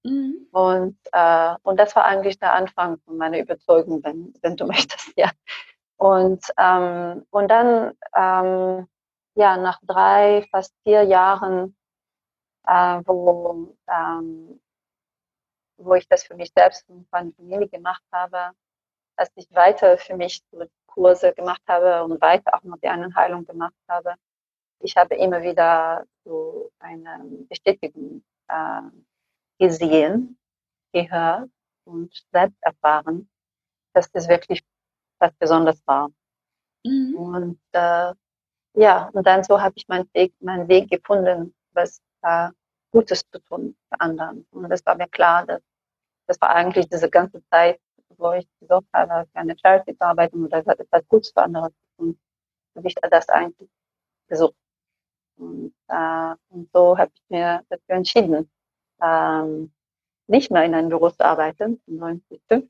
[0.06, 0.48] Mhm.
[0.52, 5.14] Und, äh, und das war eigentlich der Anfang von meiner Überzeugung, wenn, wenn du möchtest,
[5.18, 5.32] ja.
[5.98, 8.88] Und, ähm, und dann, ähm,
[9.36, 11.76] ja, nach drei, fast vier Jahren,
[12.68, 14.62] äh, wo, ähm,
[15.78, 18.52] wo ich das für mich selbst und meine Familie gemacht habe,
[19.18, 20.44] dass ich weiter für mich
[20.86, 24.16] Kurse gemacht habe und weiter auch noch die Heilung gemacht habe.
[24.80, 28.82] Ich habe immer wieder so eine Bestätigung äh,
[29.60, 30.38] gesehen,
[30.94, 31.50] gehört
[31.86, 33.30] und selbst erfahren,
[33.94, 34.64] dass das wirklich
[35.20, 36.10] was Besonderes war.
[36.84, 37.16] Mhm.
[37.16, 38.14] Und äh,
[38.74, 42.50] ja, und dann so habe ich meinen Weg, meinen Weg gefunden, was äh,
[42.92, 44.46] Gutes zu tun für anderen.
[44.52, 45.62] Und das war mir klar, dass
[46.28, 47.80] das war eigentlich diese ganze Zeit,
[48.18, 51.98] wo ich gesucht habe, für eine Charity zu arbeiten oder etwas Gutes für andere zu
[51.98, 52.20] tun,
[52.76, 53.70] habe ich das eigentlich
[54.28, 54.56] gesucht.
[55.38, 58.50] Und, äh, und so habe ich mir dafür entschieden,
[59.02, 59.72] ähm,
[60.28, 62.42] nicht mehr in einem Büro zu arbeiten, 90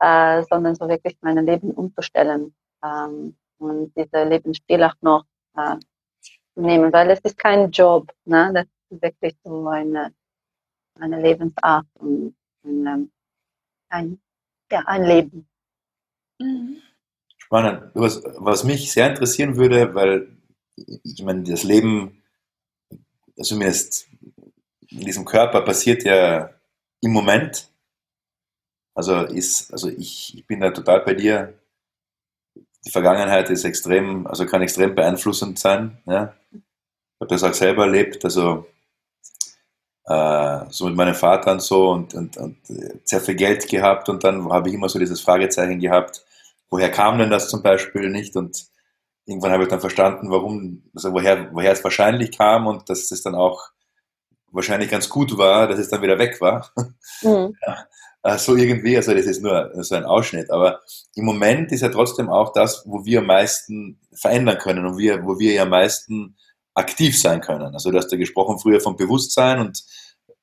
[0.00, 5.24] äh, sondern so wirklich mein Leben umzustellen ähm, und diese Lebensstil auch noch
[5.56, 5.76] äh,
[6.20, 8.50] zu nehmen, weil es ist kein Job, ne?
[8.52, 10.12] das ist wirklich so eine,
[11.00, 12.34] eine Lebensart und
[12.64, 13.10] ein,
[13.88, 14.20] ein,
[14.70, 15.48] ja, ein Leben.
[16.38, 16.82] Mhm.
[17.38, 17.90] Spannend.
[17.94, 20.36] Was, was mich sehr interessieren würde, weil
[20.76, 22.22] ich meine, das Leben,
[23.40, 24.08] zumindest
[24.94, 26.50] in diesem Körper passiert ja
[27.00, 27.68] im Moment.
[28.94, 31.54] Also ist, also ich, ich bin da total bei dir.
[32.86, 35.98] Die Vergangenheit ist extrem, also kann extrem beeinflussend sein.
[36.06, 36.34] Ja.
[36.52, 36.60] Ich
[37.20, 38.66] habe das auch selber erlebt, also
[40.06, 42.58] äh, so mit meinem Vater und so und, und, und
[43.04, 46.24] sehr viel Geld gehabt und dann habe ich immer so dieses Fragezeichen gehabt,
[46.68, 48.66] woher kam denn das zum Beispiel nicht und
[49.24, 53.22] irgendwann habe ich dann verstanden, warum, also woher, woher es wahrscheinlich kam und dass es
[53.22, 53.70] dann auch
[54.54, 56.70] wahrscheinlich ganz gut war, dass es dann wieder weg war.
[57.22, 57.56] Mhm.
[58.26, 60.80] Ja, so irgendwie, also das ist nur so ein Ausschnitt, aber
[61.14, 65.26] im Moment ist ja trotzdem auch das, wo wir am meisten verändern können und wir,
[65.26, 66.34] wo wir ja am meisten
[66.72, 67.74] aktiv sein können.
[67.74, 69.84] Also du hast ja gesprochen früher vom Bewusstsein und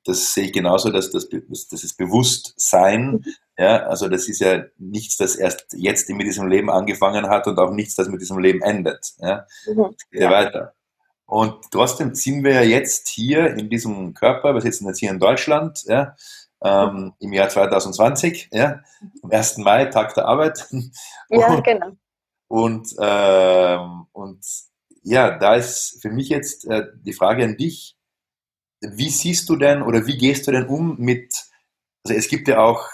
[0.05, 3.25] das sehe ich genauso, dass das, das ist Bewusstsein, mhm.
[3.57, 7.57] ja, also das ist ja nichts, das erst jetzt mit diesem Leben angefangen hat und
[7.57, 9.13] auch nichts, das mit diesem Leben endet.
[9.19, 9.95] Ja, mhm.
[10.11, 10.73] geht ja weiter.
[11.31, 15.19] Und trotzdem sind wir ja jetzt hier in diesem Körper, wir sitzen jetzt hier in
[15.19, 16.13] Deutschland, ja,
[16.61, 18.81] ähm, im Jahr 2020, ja,
[19.23, 19.59] am 1.
[19.59, 20.67] Mai, Tag der Arbeit.
[21.29, 21.91] Ja, und, genau.
[22.49, 24.45] Und, ähm, und
[25.03, 27.95] ja, da ist für mich jetzt äh, die Frage an dich,
[28.81, 31.33] wie siehst du denn oder wie gehst du denn um mit,
[32.03, 32.89] also es gibt ja auch,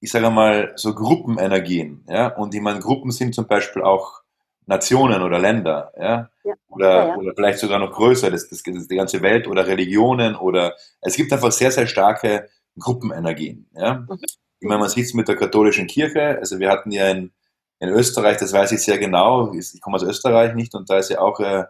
[0.00, 4.23] ich sage mal, so Gruppenenergien, ja, und ich meine, Gruppen sind zum Beispiel auch
[4.66, 6.54] Nationen oder Länder, ja, ja.
[6.68, 10.34] Oder, ja, oder vielleicht sogar noch größer, das, das, das, die ganze Welt oder Religionen
[10.36, 12.48] oder es gibt einfach sehr, sehr starke
[12.78, 13.94] Gruppenenergien, ja.
[13.94, 14.18] Mhm.
[14.60, 17.32] Ich meine, man sieht es mit der katholischen Kirche, also wir hatten ja in,
[17.80, 21.10] in Österreich, das weiß ich sehr genau, ich komme aus Österreich nicht und da ist
[21.10, 21.64] ja auch äh,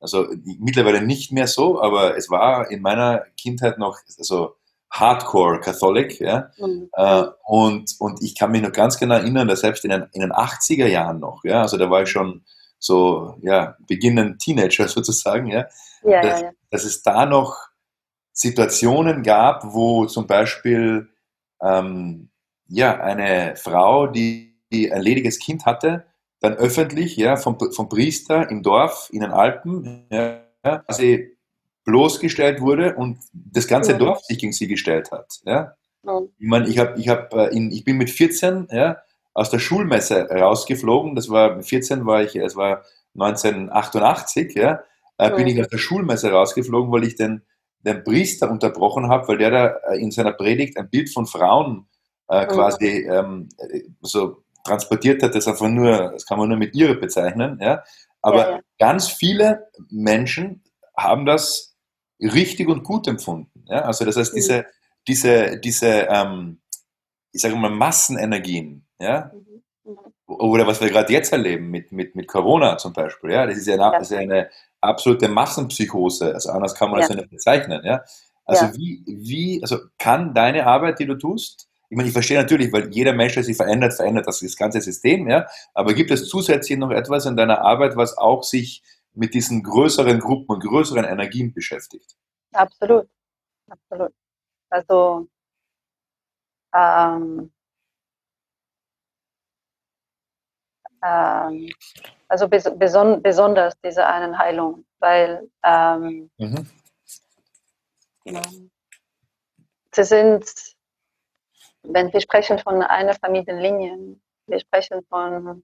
[0.00, 0.26] also
[0.58, 4.56] mittlerweile nicht mehr so, aber es war in meiner Kindheit noch also
[4.90, 6.20] Hardcore Catholic.
[6.20, 6.50] Ja?
[6.58, 6.90] Mhm.
[6.92, 10.20] Äh, und, und ich kann mich noch ganz genau erinnern, dass selbst in den, in
[10.20, 12.44] den 80er Jahren noch, ja, also da war ich schon
[12.78, 15.66] so, ja, beginnend Teenager sozusagen, ja,
[16.02, 16.52] ja, dass, ja, ja.
[16.70, 17.56] dass es da noch
[18.32, 21.08] Situationen gab, wo zum Beispiel
[21.62, 22.30] ähm,
[22.68, 26.06] ja, eine Frau, die, die ein lediges Kind hatte,
[26.40, 30.40] dann öffentlich ja, vom, vom Priester im Dorf in den Alpen ja,
[30.86, 31.36] quasi
[31.84, 33.98] bloßgestellt wurde und das ganze ja.
[33.98, 35.40] Dorf sich gegen sie gestellt hat.
[35.44, 35.74] Ja.
[36.04, 36.20] ja.
[36.38, 38.98] Ich meine, ich, hab, ich, hab, äh, ich bin mit 14 ja,
[39.34, 41.14] aus der Schulmesse rausgeflogen.
[41.14, 44.80] Das war mit 14 war ich, es war 1988, ja,
[45.18, 47.42] äh, bin ich aus der Schulmesse rausgeflogen, weil ich den,
[47.80, 51.88] den Priester unterbrochen habe, weil der da äh, in seiner Predigt ein Bild von Frauen
[52.28, 53.48] äh, quasi ähm,
[54.00, 57.82] so transportiert hat, das einfach nur, das kann man nur mit ihre bezeichnen, ja.
[58.22, 58.60] Aber ja, ja.
[58.78, 60.62] ganz viele Menschen
[60.96, 61.69] haben das
[62.20, 63.64] richtig und gut empfunden.
[63.66, 63.82] Ja?
[63.82, 64.64] Also das heißt, diese, mhm.
[65.06, 66.60] diese, diese ähm,
[67.32, 69.30] ich sage mal, Massenenergien, ja,
[69.84, 69.92] mhm.
[69.92, 69.96] mhm.
[70.26, 73.66] oder was wir gerade jetzt erleben mit, mit, mit Corona zum Beispiel, ja, das ist
[73.66, 73.98] ja eine, ja.
[73.98, 74.50] Ist eine
[74.80, 78.02] absolute Massenpsychose, also anders kann man das ja nicht bezeichnen, ja.
[78.46, 82.72] Also wie, wie, also kann deine Arbeit, die du tust, ich meine, ich verstehe natürlich,
[82.72, 85.46] weil jeder Mensch, der sich verändert, verändert das, das ganze System, ja.
[85.74, 88.82] Aber gibt es zusätzlich noch etwas in deiner Arbeit, was auch sich
[89.14, 92.16] mit diesen größeren Gruppen und größeren Energien beschäftigt?
[92.52, 93.08] Absolut,
[93.68, 94.12] absolut.
[94.70, 95.28] Also
[96.74, 97.52] ähm,
[101.04, 101.68] ähm,
[102.28, 106.70] also bes beson besonders diese einen Heilung, weil ähm, mhm.
[109.92, 110.44] sie sind
[111.82, 115.62] wenn wir sprechen von einer Familienlinie, wir sprechen von,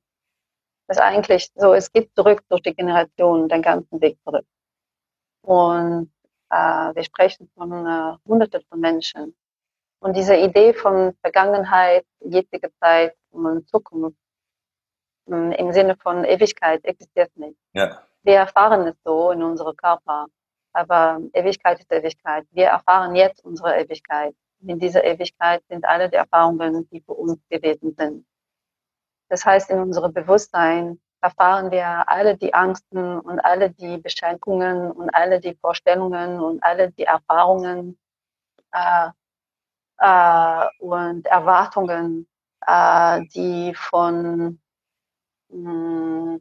[0.87, 4.47] das eigentlich so, es geht zurück durch die Generation, den ganzen Weg zurück.
[5.43, 6.13] Und
[6.51, 9.35] äh, wir sprechen von äh, Hunderten von Menschen.
[10.01, 14.17] Und diese Idee von Vergangenheit, jetzige Zeit und Zukunft
[15.27, 17.57] hm, im Sinne von Ewigkeit existiert nicht.
[17.73, 18.03] Ja.
[18.23, 20.27] Wir erfahren es so in unserem Körper,
[20.73, 22.45] aber Ewigkeit ist Ewigkeit.
[22.51, 27.39] Wir erfahren jetzt unsere Ewigkeit in dieser Ewigkeit sind alle die Erfahrungen, die für uns
[27.49, 28.27] gewesen sind.
[29.29, 35.11] Das heißt, in unserem Bewusstsein erfahren wir alle die Angsten und alle die Beschränkungen und
[35.11, 37.99] alle die Vorstellungen und alle die Erfahrungen
[38.73, 39.11] äh,
[39.99, 42.29] äh, und Erwartungen,
[42.67, 44.61] äh, die von
[45.49, 46.39] mh,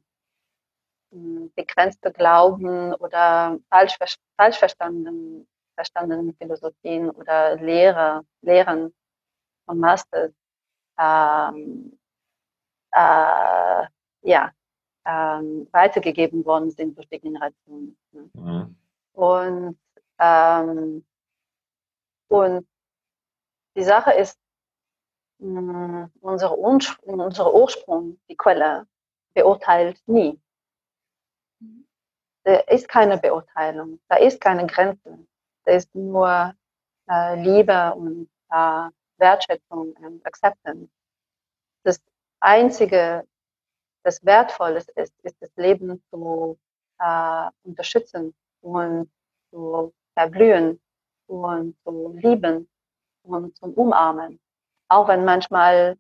[1.12, 3.98] hm, begrenzte Glauben oder falsch,
[4.38, 8.94] falsch verstanden verstandenen Philosophien oder Lehre, Lehren
[9.66, 10.32] von Masters
[10.98, 11.98] ähm,
[12.96, 13.88] äh,
[14.22, 14.52] ja,
[15.06, 17.96] ähm, weitergegeben worden sind durch die Generation.
[18.12, 18.30] Ne?
[18.34, 18.76] Mhm.
[19.14, 19.78] Und,
[20.20, 21.06] ähm,
[22.30, 22.68] und
[23.76, 24.40] die Sache ist,
[25.40, 28.88] mh, unsere, unsere Ursprung, die Quelle,
[29.34, 30.40] beurteilt nie.
[32.44, 35.20] Da ist keine Beurteilung, da ist keine Grenze.
[35.66, 36.54] Da ist nur
[37.10, 40.90] äh, Liebe und äh, Wertschätzung und Acceptance.
[42.46, 43.24] Das Einzige,
[44.04, 46.60] das Wertvolles ist, ist das Leben zu
[47.00, 49.10] äh, unterstützen und
[49.50, 50.80] zu erblühen
[51.26, 52.70] und zu lieben
[53.24, 54.40] und zum Umarmen.
[54.90, 55.98] Auch wenn manchmal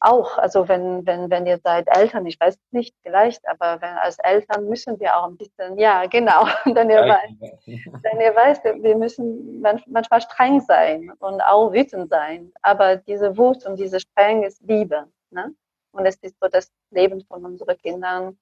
[0.00, 4.18] auch, also wenn, wenn, wenn ihr seid Eltern, ich weiß nicht, vielleicht, aber wenn, als
[4.18, 8.96] Eltern müssen wir auch ein bisschen, ja, genau, denn ihr, weißt, denn ihr weißt, wir
[8.96, 14.60] müssen manchmal streng sein und auch wütend sein, aber diese Wut und diese Streng ist
[14.62, 15.54] Liebe, ne?
[15.92, 18.38] Und es ist so, dass das Leben von unseren Kindern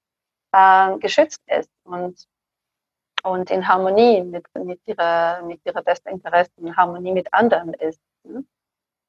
[0.53, 2.27] äh, geschützt ist und,
[3.23, 8.01] und in Harmonie mit, mit ihrer, mit ihrer besten Interessen, in Harmonie mit anderen ist.
[8.25, 8.45] Ne?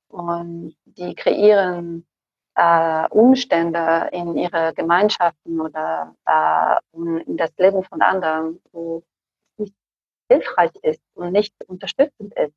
[0.09, 2.07] und die kreieren
[2.57, 9.03] äh, Umstände in ihre Gemeinschaften oder äh, in das Leben von anderen, wo
[9.57, 9.75] nicht
[10.29, 12.55] hilfreich ist und nicht unterstützend ist.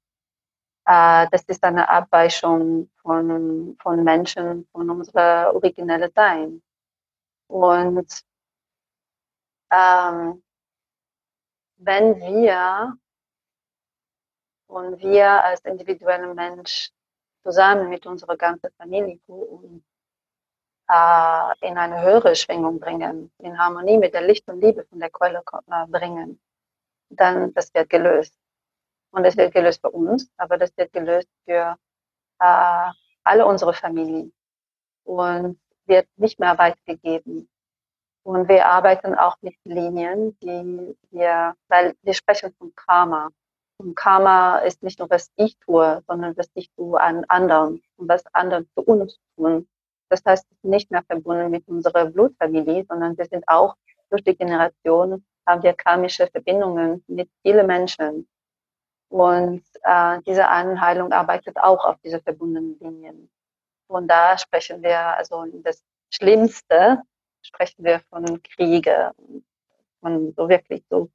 [0.86, 6.62] Äh, das ist eine Abweichung von, von Menschen, von unserer originellen Sein.
[7.48, 8.22] Und
[9.70, 10.42] ähm,
[11.76, 12.96] wenn wir
[14.66, 16.90] und wir als individueller Mensch
[17.42, 19.84] zusammen mit unserer ganzen Familie und,
[20.90, 25.10] äh, in eine höhere Schwingung bringen, in Harmonie mit der Licht und Liebe von der
[25.10, 26.40] Quelle äh, bringen,
[27.10, 28.34] dann das wird gelöst.
[29.12, 31.76] Und es wird gelöst für uns, aber das wird gelöst für
[32.40, 32.90] äh,
[33.24, 34.32] alle unsere Familien
[35.04, 37.48] und wird nicht mehr weitergegeben.
[38.22, 43.30] Und wir arbeiten auch mit Linien, die wir, weil wir sprechen von Karma.
[43.78, 48.08] Und Karma ist nicht nur, was ich tue, sondern was ich tue an anderen und
[48.08, 49.66] was andere für uns tun.
[50.10, 53.76] Das heißt, es ist nicht mehr verbunden mit unserer Blutfamilie, sondern wir sind auch
[54.10, 58.28] durch die Generation, haben wir karmische Verbindungen mit vielen Menschen.
[59.08, 63.30] Und äh, diese Anheilung arbeitet auch auf diese verbundenen Linien.
[63.86, 65.82] Und da sprechen wir, also das
[66.12, 67.02] Schlimmste,
[67.42, 69.12] sprechen wir von Kriege,
[70.00, 71.08] von so wirklich so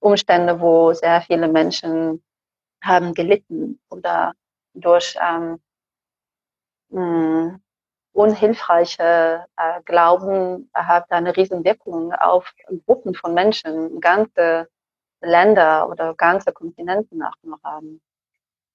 [0.00, 2.22] Umstände, wo sehr viele Menschen
[2.82, 4.34] haben gelitten oder
[4.74, 5.60] durch ähm,
[6.90, 7.63] hm,
[8.14, 12.52] unhilfreiche äh, Glauben hat eine Riesenwirkung auf
[12.86, 14.68] Gruppen von Menschen, ganze
[15.20, 18.00] Länder oder ganze Kontinenten auch noch haben.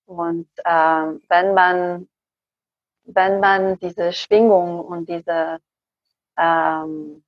[0.05, 2.07] Und ähm, wenn man
[3.11, 5.59] wenn man diese Schwingung und diese
[6.37, 7.23] ähm,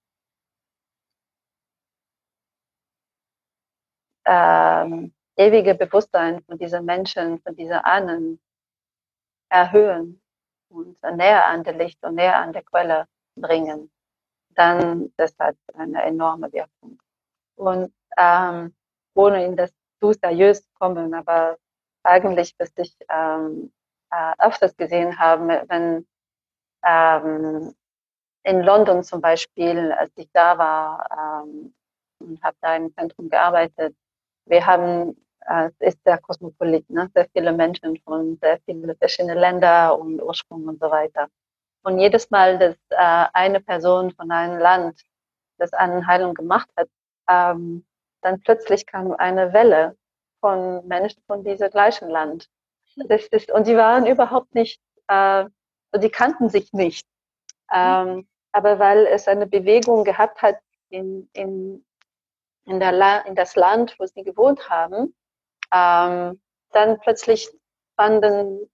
[4.26, 8.40] ähm, ewige Bewusstsein von diesen Menschen, von diesen Ahnen
[9.50, 10.21] erhöhen
[10.72, 13.06] und näher an der Licht und näher an der Quelle
[13.36, 13.92] bringen,
[14.56, 17.00] dann das hat eine enorme Wirkung.
[17.56, 18.74] Und ähm,
[19.14, 21.58] ohne in das zu seriös kommen, aber
[22.04, 23.72] eigentlich, was ich ähm,
[24.12, 26.08] äh, öfters gesehen habe, wenn
[26.86, 27.74] ähm,
[28.44, 31.74] in London zum Beispiel, als ich da war ähm,
[32.20, 33.96] und habe da im Zentrum gearbeitet,
[34.46, 35.16] wir haben,
[35.48, 37.10] es ist sehr kosmopolit, ne?
[37.14, 41.28] sehr viele Menschen von sehr vielen verschiedenen Ländern und Ursprung und so weiter.
[41.84, 45.02] Und jedes Mal, dass äh, eine Person von einem Land
[45.58, 46.88] das eine Heilung gemacht hat,
[47.28, 47.86] ähm,
[48.22, 49.98] dann plötzlich kam eine Welle
[50.40, 52.48] von Menschen von diesem gleichen Land.
[53.08, 55.46] Das ist, und die waren überhaupt nicht, äh,
[55.96, 57.08] die kannten sich nicht.
[57.74, 60.58] Ähm, aber weil es eine Bewegung gehabt hat
[60.90, 61.86] in, in,
[62.66, 65.16] in, der La in das Land, wo sie gewohnt haben,
[65.74, 66.42] ähm,
[66.72, 67.50] dann plötzlich
[67.96, 68.70] fanden,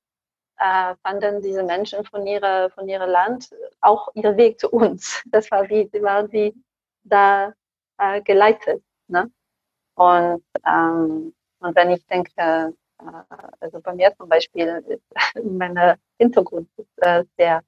[0.58, 3.50] äh, fanden diese Menschen von ihrer, von ihrem Land
[3.82, 5.24] auch ihren Weg zu uns.
[5.32, 6.54] Das war wie, waren wie
[7.04, 7.54] da
[8.00, 8.84] äh, geleitet.
[9.08, 9.32] Ne?
[9.96, 12.72] Und, ähm, und wenn ich denke, äh,
[13.60, 15.02] also bei mir zum Beispiel,
[15.44, 17.64] mein Hintergrund ist äh, sehr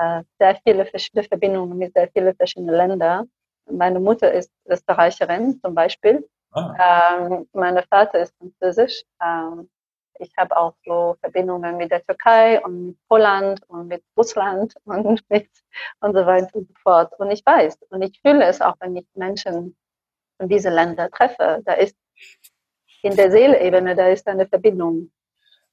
[0.00, 3.30] äh, sehr viele verschiedene Verbindungen mit sehr vielen verschiedenen Ländern.
[3.70, 6.26] Meine Mutter ist Österreicherin zum Beispiel.
[6.52, 7.18] Ah.
[7.18, 9.02] Ähm, mein Vater ist Französisch.
[9.22, 9.68] Ähm,
[10.18, 15.22] ich habe auch so Verbindungen mit der Türkei und mit Poland und mit Russland und
[15.28, 15.48] mit
[16.00, 17.12] und so weiter und so fort.
[17.18, 19.76] Und ich weiß und ich fühle es auch, wenn ich Menschen
[20.38, 21.62] von diesen Ländern treffe.
[21.64, 21.96] Da ist
[23.02, 25.10] in der Seeleebene, da ist eine Verbindung.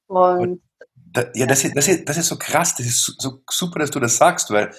[0.06, 0.62] Und
[0.94, 3.90] da, ja, das ist, das, ist, das ist so krass, das ist so super, dass
[3.90, 4.74] du das sagst, weil,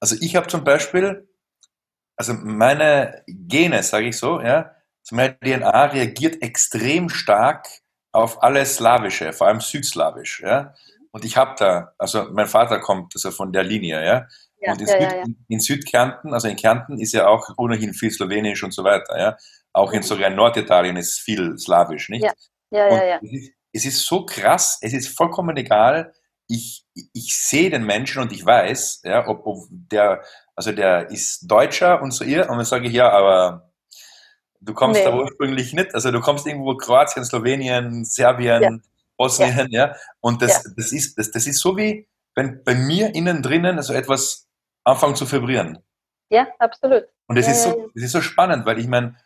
[0.00, 1.28] also ich habe zum Beispiel,
[2.16, 4.74] also meine Gene, sage ich so, ja,
[5.12, 7.66] meine DNA reagiert extrem stark
[8.12, 10.74] auf alles Slawische, vor allem Südslawisch, ja.
[11.10, 14.26] Und ich habe da, also mein Vater kommt also von der Linie, ja.
[14.60, 17.94] ja und in, ja, Süd, ja, in, Südkärnten, also in Kärnten ist ja auch ohnehin
[17.94, 19.36] viel Slowenisch und so weiter, ja.
[19.72, 22.24] Auch in sogar Norditalien ist viel Slawisch, nicht?
[22.24, 22.32] Ja,
[22.70, 23.04] ja, ja.
[23.04, 23.18] ja.
[23.22, 26.14] Ist, es ist so krass, es ist vollkommen egal.
[26.46, 30.22] Ich, ich sehe den Menschen und ich weiß, ja, ob, ob der,
[30.54, 33.72] also der ist Deutscher und so ihr, und dann sage ich, ja, aber
[34.64, 35.04] du kommst nee.
[35.04, 38.70] da ursprünglich nicht, also du kommst irgendwo Kroatien, Slowenien, Serbien, ja.
[39.16, 39.88] Bosnien, ja.
[39.88, 39.96] ja.
[40.20, 40.70] Und das, ja.
[40.76, 44.48] das, ist, das, das ist so wie, wenn bei mir innen drinnen also etwas
[44.84, 45.78] anfängt zu vibrieren.
[46.30, 47.04] Ja, absolut.
[47.26, 49.16] Und das, ist, so, das ist so spannend, weil ich meine,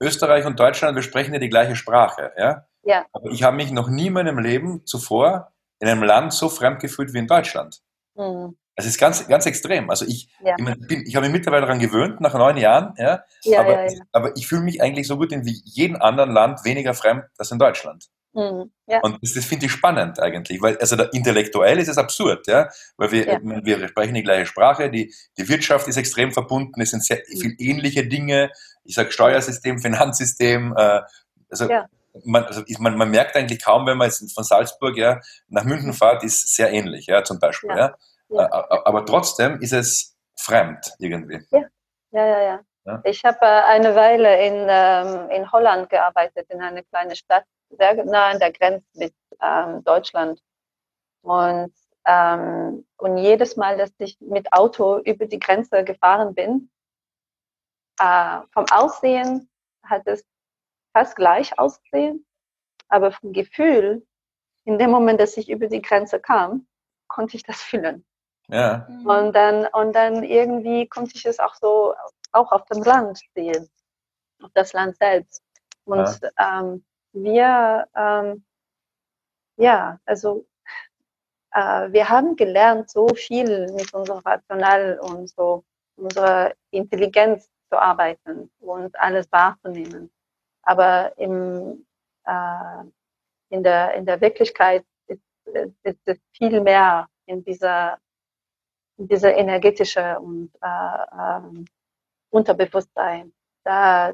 [0.00, 2.66] Österreich und Deutschland, wir sprechen ja die gleiche Sprache, ja.
[2.84, 3.04] Ja.
[3.12, 6.80] Aber ich habe mich noch nie in meinem Leben zuvor in einem Land so fremd
[6.80, 7.80] gefühlt wie in Deutschland.
[8.14, 8.56] Mhm.
[8.78, 9.90] Es ist ganz, ganz extrem.
[9.90, 10.54] Also ich, ja.
[10.56, 14.00] ich, bin, ich habe mich mittlerweile daran gewöhnt, nach neun Jahren, ja, ja, aber, ja,
[14.12, 17.50] aber ich fühle mich eigentlich so gut in wie jedem anderen Land weniger fremd als
[17.50, 18.06] in Deutschland.
[18.34, 18.70] Mhm.
[19.02, 23.10] Und das, das finde ich spannend eigentlich, weil also intellektuell ist es absurd, ja, weil
[23.10, 27.16] wir, wir sprechen die gleiche Sprache, die, die Wirtschaft ist extrem verbunden, es sind sehr
[27.16, 27.40] mhm.
[27.40, 28.52] viele ähnliche Dinge,
[28.84, 31.00] ich sage Steuersystem, Finanzsystem, äh,
[31.50, 31.68] also
[32.24, 35.92] man, also man, man, merkt eigentlich kaum, wenn man jetzt von Salzburg ja, nach München
[35.92, 37.70] fährt, ist sehr ähnlich, ja, zum Beispiel.
[37.70, 37.96] Ja.
[38.28, 38.50] Ja.
[38.84, 41.46] Aber trotzdem ist es fremd irgendwie.
[41.50, 41.64] Ja,
[42.10, 42.42] ja, ja.
[42.42, 42.60] ja.
[42.84, 43.00] ja?
[43.04, 48.04] Ich habe äh, eine Weile in, ähm, in Holland gearbeitet, in einer kleinen Stadt, sehr
[48.04, 50.40] nah an der Grenze mit ähm, Deutschland.
[51.22, 51.72] Und,
[52.06, 56.70] ähm, und jedes Mal, dass ich mit Auto über die Grenze gefahren bin,
[57.98, 59.50] äh, vom Aussehen
[59.82, 60.24] hat es
[60.92, 62.24] fast gleich ausgesehen,
[62.88, 64.06] aber vom Gefühl,
[64.64, 66.66] in dem Moment, dass ich über die Grenze kam,
[67.08, 68.04] konnte ich das fühlen.
[68.48, 68.86] Ja.
[69.04, 71.94] Und dann, und dann irgendwie konnte ich es auch so,
[72.32, 73.68] auch auf dem Land sehen,
[74.42, 75.42] auf das Land selbst.
[75.84, 76.60] Und ja.
[76.60, 78.44] ähm, wir, ähm,
[79.56, 80.46] ja, also
[81.52, 85.64] äh, wir haben gelernt, so viel mit unserer Rational und so
[85.96, 90.10] unserer Intelligenz zu arbeiten und alles wahrzunehmen.
[90.62, 91.86] Aber im,
[92.24, 92.84] äh,
[93.50, 95.22] in, der, in der Wirklichkeit ist,
[95.82, 97.98] ist es viel mehr in dieser,
[98.98, 101.64] in dieser energetische und äh, ähm,
[102.30, 103.32] Unterbewusstsein.
[103.64, 104.12] Da,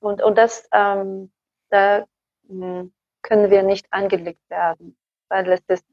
[0.00, 1.32] und, und das, ähm,
[1.70, 2.06] da
[2.48, 2.92] hm,
[3.22, 4.96] können wir nicht angelegt werden,
[5.28, 5.84] weil es ist,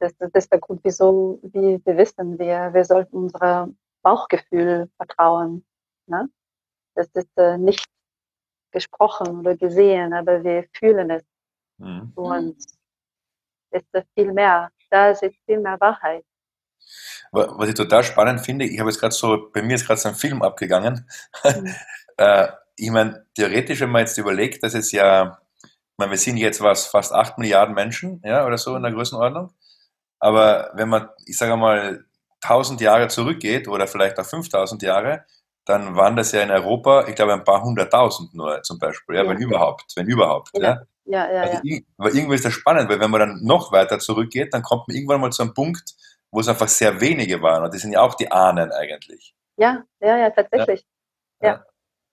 [0.00, 5.64] das, das ist der Grund, wieso wie wir wissen, wir, wir sollten unserem Bauchgefühl vertrauen.
[6.06, 6.28] Ne?
[6.94, 7.86] Das ist äh, nicht
[8.72, 11.24] gesprochen oder gesehen, aber wir fühlen es.
[11.78, 12.12] Mhm.
[12.14, 12.56] Und
[13.70, 14.70] es ist viel mehr.
[14.90, 16.24] Da ist viel mehr Wahrheit.
[17.32, 20.08] Was ich total spannend finde, ich habe jetzt gerade so, bei mir ist gerade so
[20.08, 21.08] ein Film abgegangen.
[21.44, 21.74] Mhm.
[22.18, 26.36] äh, ich meine, theoretisch, wenn man jetzt überlegt, dass es ja, ich meine, wir sind
[26.36, 29.52] jetzt was, fast 8 Milliarden Menschen, ja, oder so in der Größenordnung.
[30.18, 32.04] Aber wenn man, ich sage mal,
[32.42, 35.24] 1000 Jahre zurückgeht oder vielleicht auch 5000 Jahre,
[35.64, 39.22] dann waren das ja in Europa, ich glaube, ein paar hunderttausend nur zum Beispiel, ja,
[39.22, 39.30] ja.
[39.30, 40.50] wenn überhaupt, wenn überhaupt.
[40.54, 41.42] Ja, ja, ja.
[41.42, 41.78] Also, ja.
[41.98, 44.96] Aber irgendwie ist das spannend, weil wenn man dann noch weiter zurückgeht, dann kommt man
[44.96, 45.94] irgendwann mal zu einem Punkt,
[46.32, 47.62] wo es einfach sehr wenige waren.
[47.62, 49.34] Und das sind ja auch die Ahnen eigentlich.
[49.56, 50.84] Ja, ja, ja, tatsächlich.
[51.40, 51.64] Ja.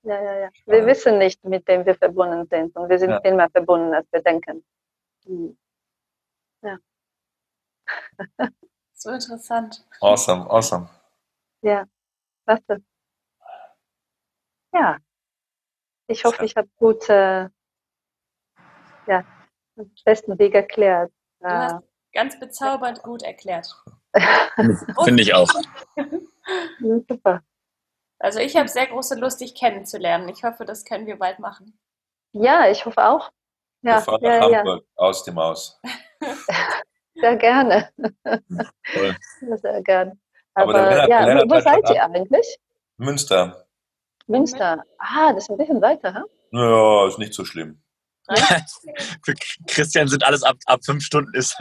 [0.04, 0.50] Ja, ja, ja.
[0.66, 2.76] Wir wissen nicht, mit wem wir verbunden sind.
[2.76, 3.22] Und wir sind ja.
[3.22, 4.64] viel mehr verbunden, als wir denken.
[5.26, 5.58] Hm.
[6.62, 6.78] Ja.
[8.94, 9.86] so interessant.
[10.00, 10.90] Awesome, awesome.
[11.62, 11.86] Ja,
[12.46, 12.80] was das?
[14.72, 14.98] Ja,
[16.08, 17.50] ich hoffe, ich habe gut, äh,
[19.08, 19.26] ja,
[19.76, 21.12] den besten Weg erklärt.
[21.40, 23.68] Du hast äh, ganz bezaubernd gut erklärt.
[25.04, 25.50] Finde ich auch.
[26.80, 27.44] Super.
[28.20, 30.28] Also ich habe sehr große Lust, dich kennenzulernen.
[30.30, 31.80] Ich hoffe, das können wir bald machen.
[32.34, 33.32] Ja, ich hoffe auch.
[33.82, 35.04] Ja, wir fahren ja, nach Hamburg ja.
[35.04, 35.80] aus dem Haus.
[37.16, 37.90] sehr gerne.
[38.94, 39.16] Cool.
[39.56, 40.18] Sehr gerne.
[40.54, 42.60] Aber, Aber Lennart, ja, Lennart wo seid ihr eigentlich?
[42.98, 43.66] Münster.
[44.28, 44.84] Münster.
[44.98, 46.24] Ah, das ist ein bisschen weiter, ha?
[46.52, 47.82] Ja, ist nicht so schlimm.
[49.24, 49.34] Für
[49.68, 51.56] Christian sind alles ab, ab fünf Stunden ist,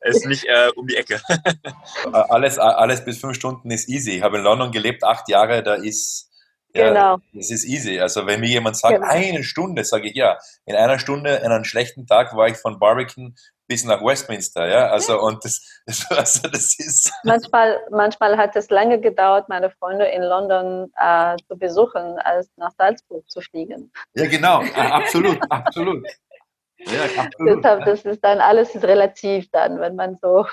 [0.00, 1.20] ist nicht äh, um die Ecke.
[2.12, 4.12] alles, alles bis fünf Stunden ist easy.
[4.12, 6.29] Ich habe in London gelebt, acht Jahre, da ist
[6.74, 7.18] ja, genau.
[7.32, 8.00] das ist easy.
[8.00, 9.08] Also wenn mir jemand sagt, genau.
[9.08, 10.38] eine Stunde, sage ich ja.
[10.66, 13.34] In einer Stunde, an einem schlechten Tag war ich von Barbican
[13.70, 14.88] bis nach Westminster, ja.
[14.88, 17.12] Also und das, also das ist.
[17.24, 22.72] Manchmal, manchmal hat es lange gedauert, meine Freunde in London äh, zu besuchen, als nach
[22.76, 23.92] Salzburg zu fliegen.
[24.14, 26.06] Ja, genau, absolut, absolut.
[26.86, 27.58] Ja, absolut.
[27.58, 30.46] Deshalb, das ist dann alles relativ dann, wenn man so,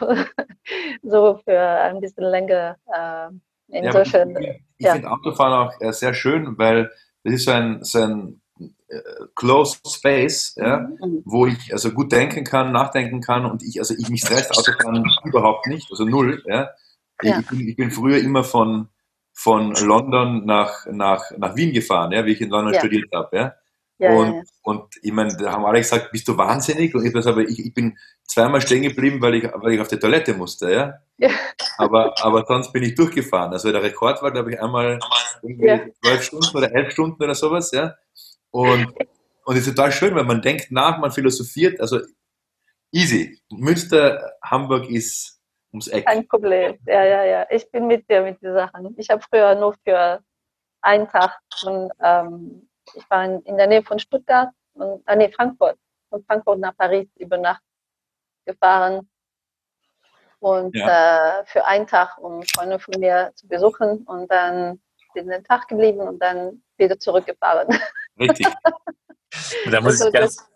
[1.02, 3.30] so für ein bisschen länger äh,
[3.68, 3.92] in ja.
[4.00, 4.94] Ich, ja.
[4.94, 6.92] finde Autofahren auch äh, sehr schön, weil
[7.24, 8.42] das ist so ein, so ein
[9.36, 11.22] closed space, ja, mhm.
[11.26, 15.04] wo ich also gut denken kann, nachdenken kann und ich, also ich mich stresst Autofahren
[15.26, 16.42] überhaupt nicht, also null.
[16.46, 16.70] Ja.
[17.22, 17.40] ja.
[17.40, 18.88] Ich, bin, ich, bin, früher immer von,
[19.34, 23.38] von London nach, nach, nach Wien gefahren, ja, wie ich in London studiert habe.
[23.38, 23.54] Ja.
[24.00, 24.42] Ja, und, ja.
[24.64, 26.94] und ich meine, da haben alle gesagt, bist du wahnsinnig?
[26.94, 29.98] Und ich, aber ich, ich bin zweimal stehen geblieben, weil ich, weil ich auf die
[29.98, 30.94] Toilette musste, ja.
[31.18, 31.30] ja.
[31.78, 33.52] Aber, aber sonst bin ich durchgefahren.
[33.54, 35.00] Also der Rekord war, glaube ich, einmal
[35.42, 37.96] zwölf Stunden oder elf Stunden oder sowas, ja.
[38.52, 38.94] Und,
[39.46, 42.00] und es ist total schön, weil man denkt nach, man philosophiert, also
[42.92, 43.40] easy.
[43.50, 45.42] Münster, Hamburg ist
[45.72, 46.06] ums Eck.
[46.06, 46.78] Kein Problem.
[46.86, 47.48] Ja, ja, ja.
[47.50, 48.96] Ich bin mit dir mit den Sachen.
[48.98, 50.22] Ich habe früher nur für
[50.82, 55.32] einen Tag von, ähm, ich war in, in, der Nähe von Stuttgart und äh, nee,
[55.32, 55.78] Frankfurt.
[56.10, 57.62] Von Frankfurt nach Paris über Nacht
[58.46, 59.10] gefahren.
[60.40, 61.42] Und ja.
[61.42, 64.04] äh, für einen Tag, um Freunde von mir zu besuchen.
[64.04, 64.80] Und dann
[65.14, 67.68] bin den Tag geblieben und dann wieder zurückgefahren.
[68.20, 68.48] Richtig.
[69.72, 70.48] da muss ich ganz,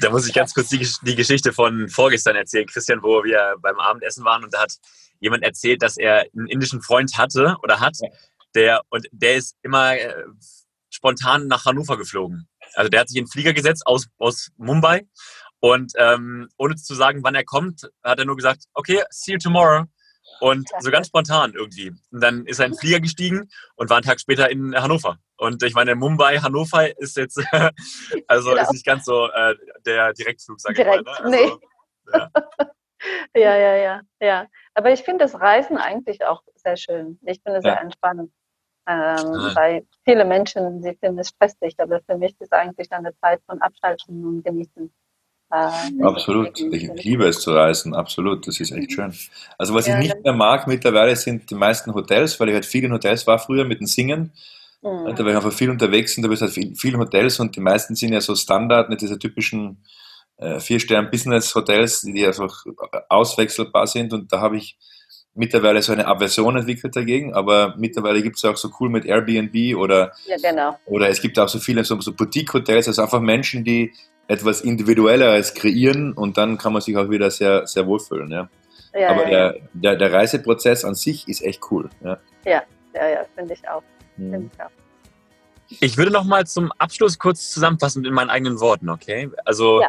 [0.00, 3.78] da muss ich ganz kurz die, die, Geschichte von vorgestern erzählen, Christian, wo wir beim
[3.78, 4.74] Abendessen waren und da hat
[5.18, 7.96] jemand erzählt, dass er einen indischen Freund hatte oder hat,
[8.54, 10.24] der und der ist immer äh,
[10.90, 12.48] spontan nach Hannover geflogen.
[12.74, 15.06] Also der hat sich in den Flieger gesetzt aus, aus Mumbai
[15.60, 19.38] und ähm, ohne zu sagen, wann er kommt, hat er nur gesagt, okay, see you
[19.38, 19.84] tomorrow.
[20.40, 21.92] Und so ganz spontan irgendwie.
[22.10, 25.18] Und dann ist er in den Flieger gestiegen und war einen Tag später in Hannover.
[25.36, 27.38] Und ich meine, Mumbai, Hannover ist jetzt,
[28.26, 28.62] also genau.
[28.62, 31.30] ist nicht ganz so äh, der Direktflug, sag Direkt, ich mal.
[31.30, 31.36] Ne?
[31.36, 31.60] Also,
[32.06, 32.14] nee.
[32.14, 32.30] ja.
[33.34, 34.46] ja, ja, ja, ja.
[34.74, 37.18] Aber ich finde das Reisen eigentlich auch sehr schön.
[37.26, 37.72] Ich finde es ja.
[37.72, 38.32] sehr entspannend.
[38.86, 43.40] Ähm, weil viele Menschen, sie finden es stressig, aber für mich ist eigentlich eine Zeit
[43.46, 44.90] von Abschalten und Genießen.
[45.52, 46.58] Äh, absolut.
[46.60, 48.46] Ich liebe es zu reisen, absolut.
[48.46, 49.12] Das ist echt schön.
[49.58, 52.66] Also was ja, ich nicht mehr mag mittlerweile sind die meisten Hotels, weil ich halt
[52.66, 54.32] viel in Hotels war früher mit dem Singen.
[54.82, 55.14] Mhm.
[55.14, 57.60] Da war ich einfach viel unterwegs und da bist halt viel, viel Hotels und die
[57.60, 59.84] meisten sind ja so Standard, nicht diese typischen
[60.36, 62.48] äh, Vier-Stern-Business-Hotels, die so
[63.08, 64.78] auswechselbar sind und da habe ich
[65.34, 69.76] mittlerweile so eine Aversion entwickelt dagegen, aber mittlerweile gibt es auch so cool mit Airbnb
[69.76, 70.76] oder, ja, genau.
[70.86, 73.92] oder es gibt auch so viele so, so Boutique-Hotels, also einfach Menschen, die
[74.26, 78.30] etwas Individuelleres kreieren und dann kann man sich auch wieder sehr, sehr wohlfühlen.
[78.30, 78.48] Ja.
[78.94, 79.62] ja Aber ja, der, ja.
[79.72, 81.88] Der, der Reiseprozess an sich ist echt cool.
[82.02, 82.62] Ja, ja,
[82.94, 83.82] ja, ja finde ich auch.
[84.16, 84.32] Mhm.
[84.32, 84.70] Find ich auch.
[85.80, 89.30] Ich würde noch mal zum Abschluss kurz zusammenfassen in meinen eigenen Worten, okay?
[89.44, 89.88] Also, ja.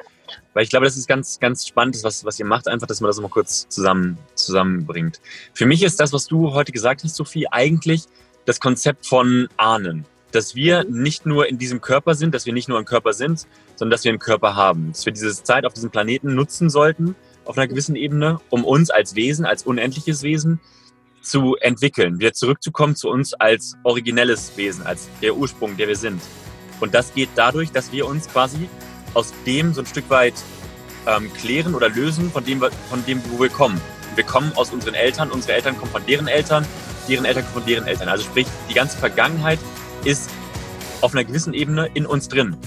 [0.53, 3.09] Weil ich glaube, das ist ganz, ganz spannend, was, was ihr macht, einfach, dass man
[3.09, 5.21] das mal kurz zusammen, zusammenbringt.
[5.53, 8.03] Für mich ist das, was du heute gesagt hast, Sophie, eigentlich
[8.45, 12.69] das Konzept von Ahnen dass wir nicht nur in diesem Körper sind, dass wir nicht
[12.69, 14.91] nur ein Körper sind, sondern dass wir einen Körper haben.
[14.91, 17.15] Dass wir diese Zeit auf diesem Planeten nutzen sollten,
[17.45, 20.59] auf einer gewissen Ebene, um uns als Wesen, als unendliches Wesen
[21.21, 26.21] zu entwickeln, wieder zurückzukommen zu uns als originelles Wesen, als der Ursprung, der wir sind.
[26.79, 28.69] Und das geht dadurch, dass wir uns quasi
[29.13, 30.33] aus dem so ein Stück weit
[31.07, 33.79] ähm, klären oder lösen, von dem, von dem, wo wir kommen.
[34.15, 36.65] Wir kommen aus unseren Eltern, unsere Eltern kommen von deren Eltern,
[37.07, 38.09] deren Eltern kommen von deren Eltern.
[38.09, 39.59] Also sprich, die ganze Vergangenheit
[40.03, 40.29] ist
[41.01, 42.57] auf einer gewissen Ebene in uns drin.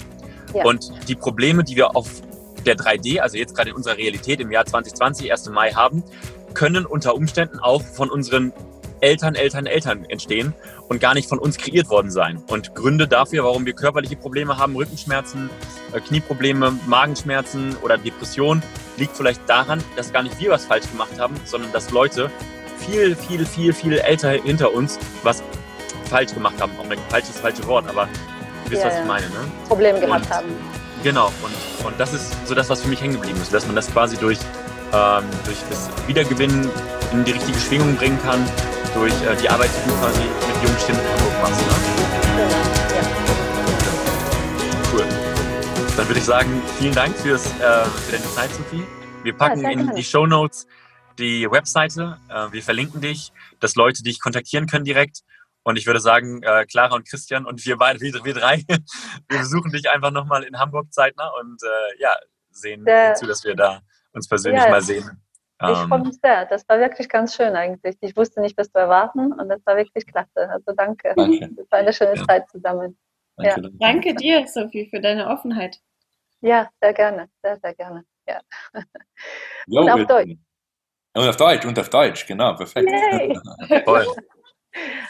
[0.53, 0.63] Ja.
[0.63, 2.21] Und die Probleme, die wir auf
[2.65, 5.49] der 3D, also jetzt gerade in unserer Realität im Jahr 2020, 1.
[5.49, 6.03] Mai haben,
[6.53, 8.53] können unter Umständen auch von unseren
[9.05, 10.55] Eltern, Eltern, Eltern entstehen
[10.89, 12.43] und gar nicht von uns kreiert worden sein.
[12.49, 15.51] Und Gründe dafür, warum wir körperliche Probleme haben, Rückenschmerzen,
[15.93, 18.63] äh, Knieprobleme, Magenschmerzen oder Depression,
[18.97, 22.31] liegt vielleicht daran, dass gar nicht wir was falsch gemacht haben, sondern dass Leute
[22.79, 25.43] viel, viel, viel, viel älter hinter uns was
[26.09, 26.71] falsch gemacht haben.
[26.79, 28.07] Auch ein falsches, falsche Wort, aber
[28.65, 29.27] ihr wisst, ja, was ich meine.
[29.27, 29.51] Ne?
[29.67, 30.47] Probleme gehabt und, haben.
[31.03, 33.75] Genau, und, und das ist so das, was für mich hängen geblieben ist, dass man
[33.75, 34.39] das quasi durch,
[34.93, 36.67] ähm, durch das Wiedergewinnen
[37.11, 38.43] in die richtige Schwingung bringen kann,
[38.95, 41.61] durch äh, die Arbeit, die du quasi mit jungen Stimmen in Hamburg machst.
[41.61, 41.67] Ne?
[42.39, 42.47] Ja.
[44.91, 45.05] Cool.
[45.97, 48.83] Dann würde ich sagen, vielen Dank fürs, äh, für deine Zeit, Sophie.
[49.23, 50.65] Wir packen ja, in die Show Notes
[51.19, 52.17] die Webseite.
[52.29, 55.21] Äh, wir verlinken dich, dass Leute dich kontaktieren können direkt.
[55.63, 58.63] Und ich würde sagen, äh, Clara und Christian und wir beide, wir, wir drei,
[59.29, 62.15] wir besuchen dich einfach nochmal in Hamburg zeitnah und äh, ja,
[62.51, 63.81] sehen der, zu, dass wir da
[64.13, 65.24] uns persönlich ja, mal sehen.
[65.61, 66.45] Ich ähm, freue mich sehr.
[66.45, 67.95] Das war wirklich ganz schön eigentlich.
[68.01, 70.49] Ich wusste nicht, was zu erwarten und das war wirklich klasse.
[70.49, 71.13] Also danke.
[71.15, 71.49] danke.
[71.55, 72.25] Das war eine schöne ja.
[72.25, 72.97] Zeit zusammen.
[73.37, 73.69] Danke, ja.
[73.79, 75.77] danke dir, Sophie, für deine Offenheit.
[76.41, 77.29] Ja, sehr gerne.
[77.41, 78.03] Sehr, sehr gerne.
[78.27, 78.41] Ja.
[79.67, 80.35] Jo, und auf Deutsch.
[81.15, 82.87] Und auf Deutsch, und auf Deutsch, genau, perfekt.
[83.85, 84.05] Toll.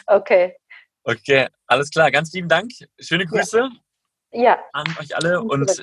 [0.06, 0.56] Okay.
[1.02, 2.10] Okay, alles klar.
[2.10, 2.70] Ganz lieben Dank.
[2.98, 3.68] Schöne Grüße.
[4.32, 4.58] Ja.
[4.72, 5.82] An euch alle und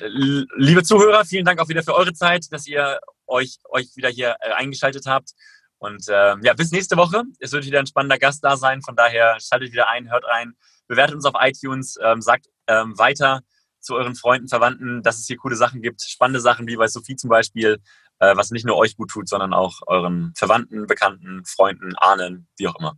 [0.56, 4.36] liebe Zuhörer, vielen Dank auch wieder für eure Zeit, dass ihr euch, euch wieder hier
[4.40, 5.30] äh, eingeschaltet habt.
[5.78, 7.24] Und äh, ja, bis nächste Woche.
[7.40, 8.82] Es wird wieder ein spannender Gast da sein.
[8.82, 10.54] Von daher schaltet wieder ein, hört rein,
[10.86, 13.40] bewertet uns auf iTunes, ähm, sagt ähm, weiter
[13.80, 17.16] zu euren Freunden, Verwandten, dass es hier coole Sachen gibt, spannende Sachen wie bei Sophie
[17.16, 17.82] zum Beispiel,
[18.18, 22.66] äh, was nicht nur euch gut tut, sondern auch euren Verwandten, Bekannten, Freunden, Ahnen, wie
[22.66, 22.96] auch immer.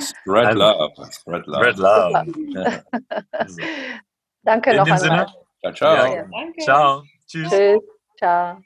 [0.00, 1.12] Spread also, love.
[1.12, 1.60] Spread love.
[1.60, 2.32] Spread love.
[2.48, 2.82] Ja.
[3.30, 3.62] Also.
[4.42, 4.98] Danke In noch einmal.
[4.98, 5.26] Sinne.
[5.60, 6.14] Ciao, ciao.
[6.14, 6.24] Ja,
[6.64, 7.02] Ciao.
[7.26, 7.50] Tschüss.
[7.50, 7.80] Tschüss.
[8.18, 8.65] Ciao.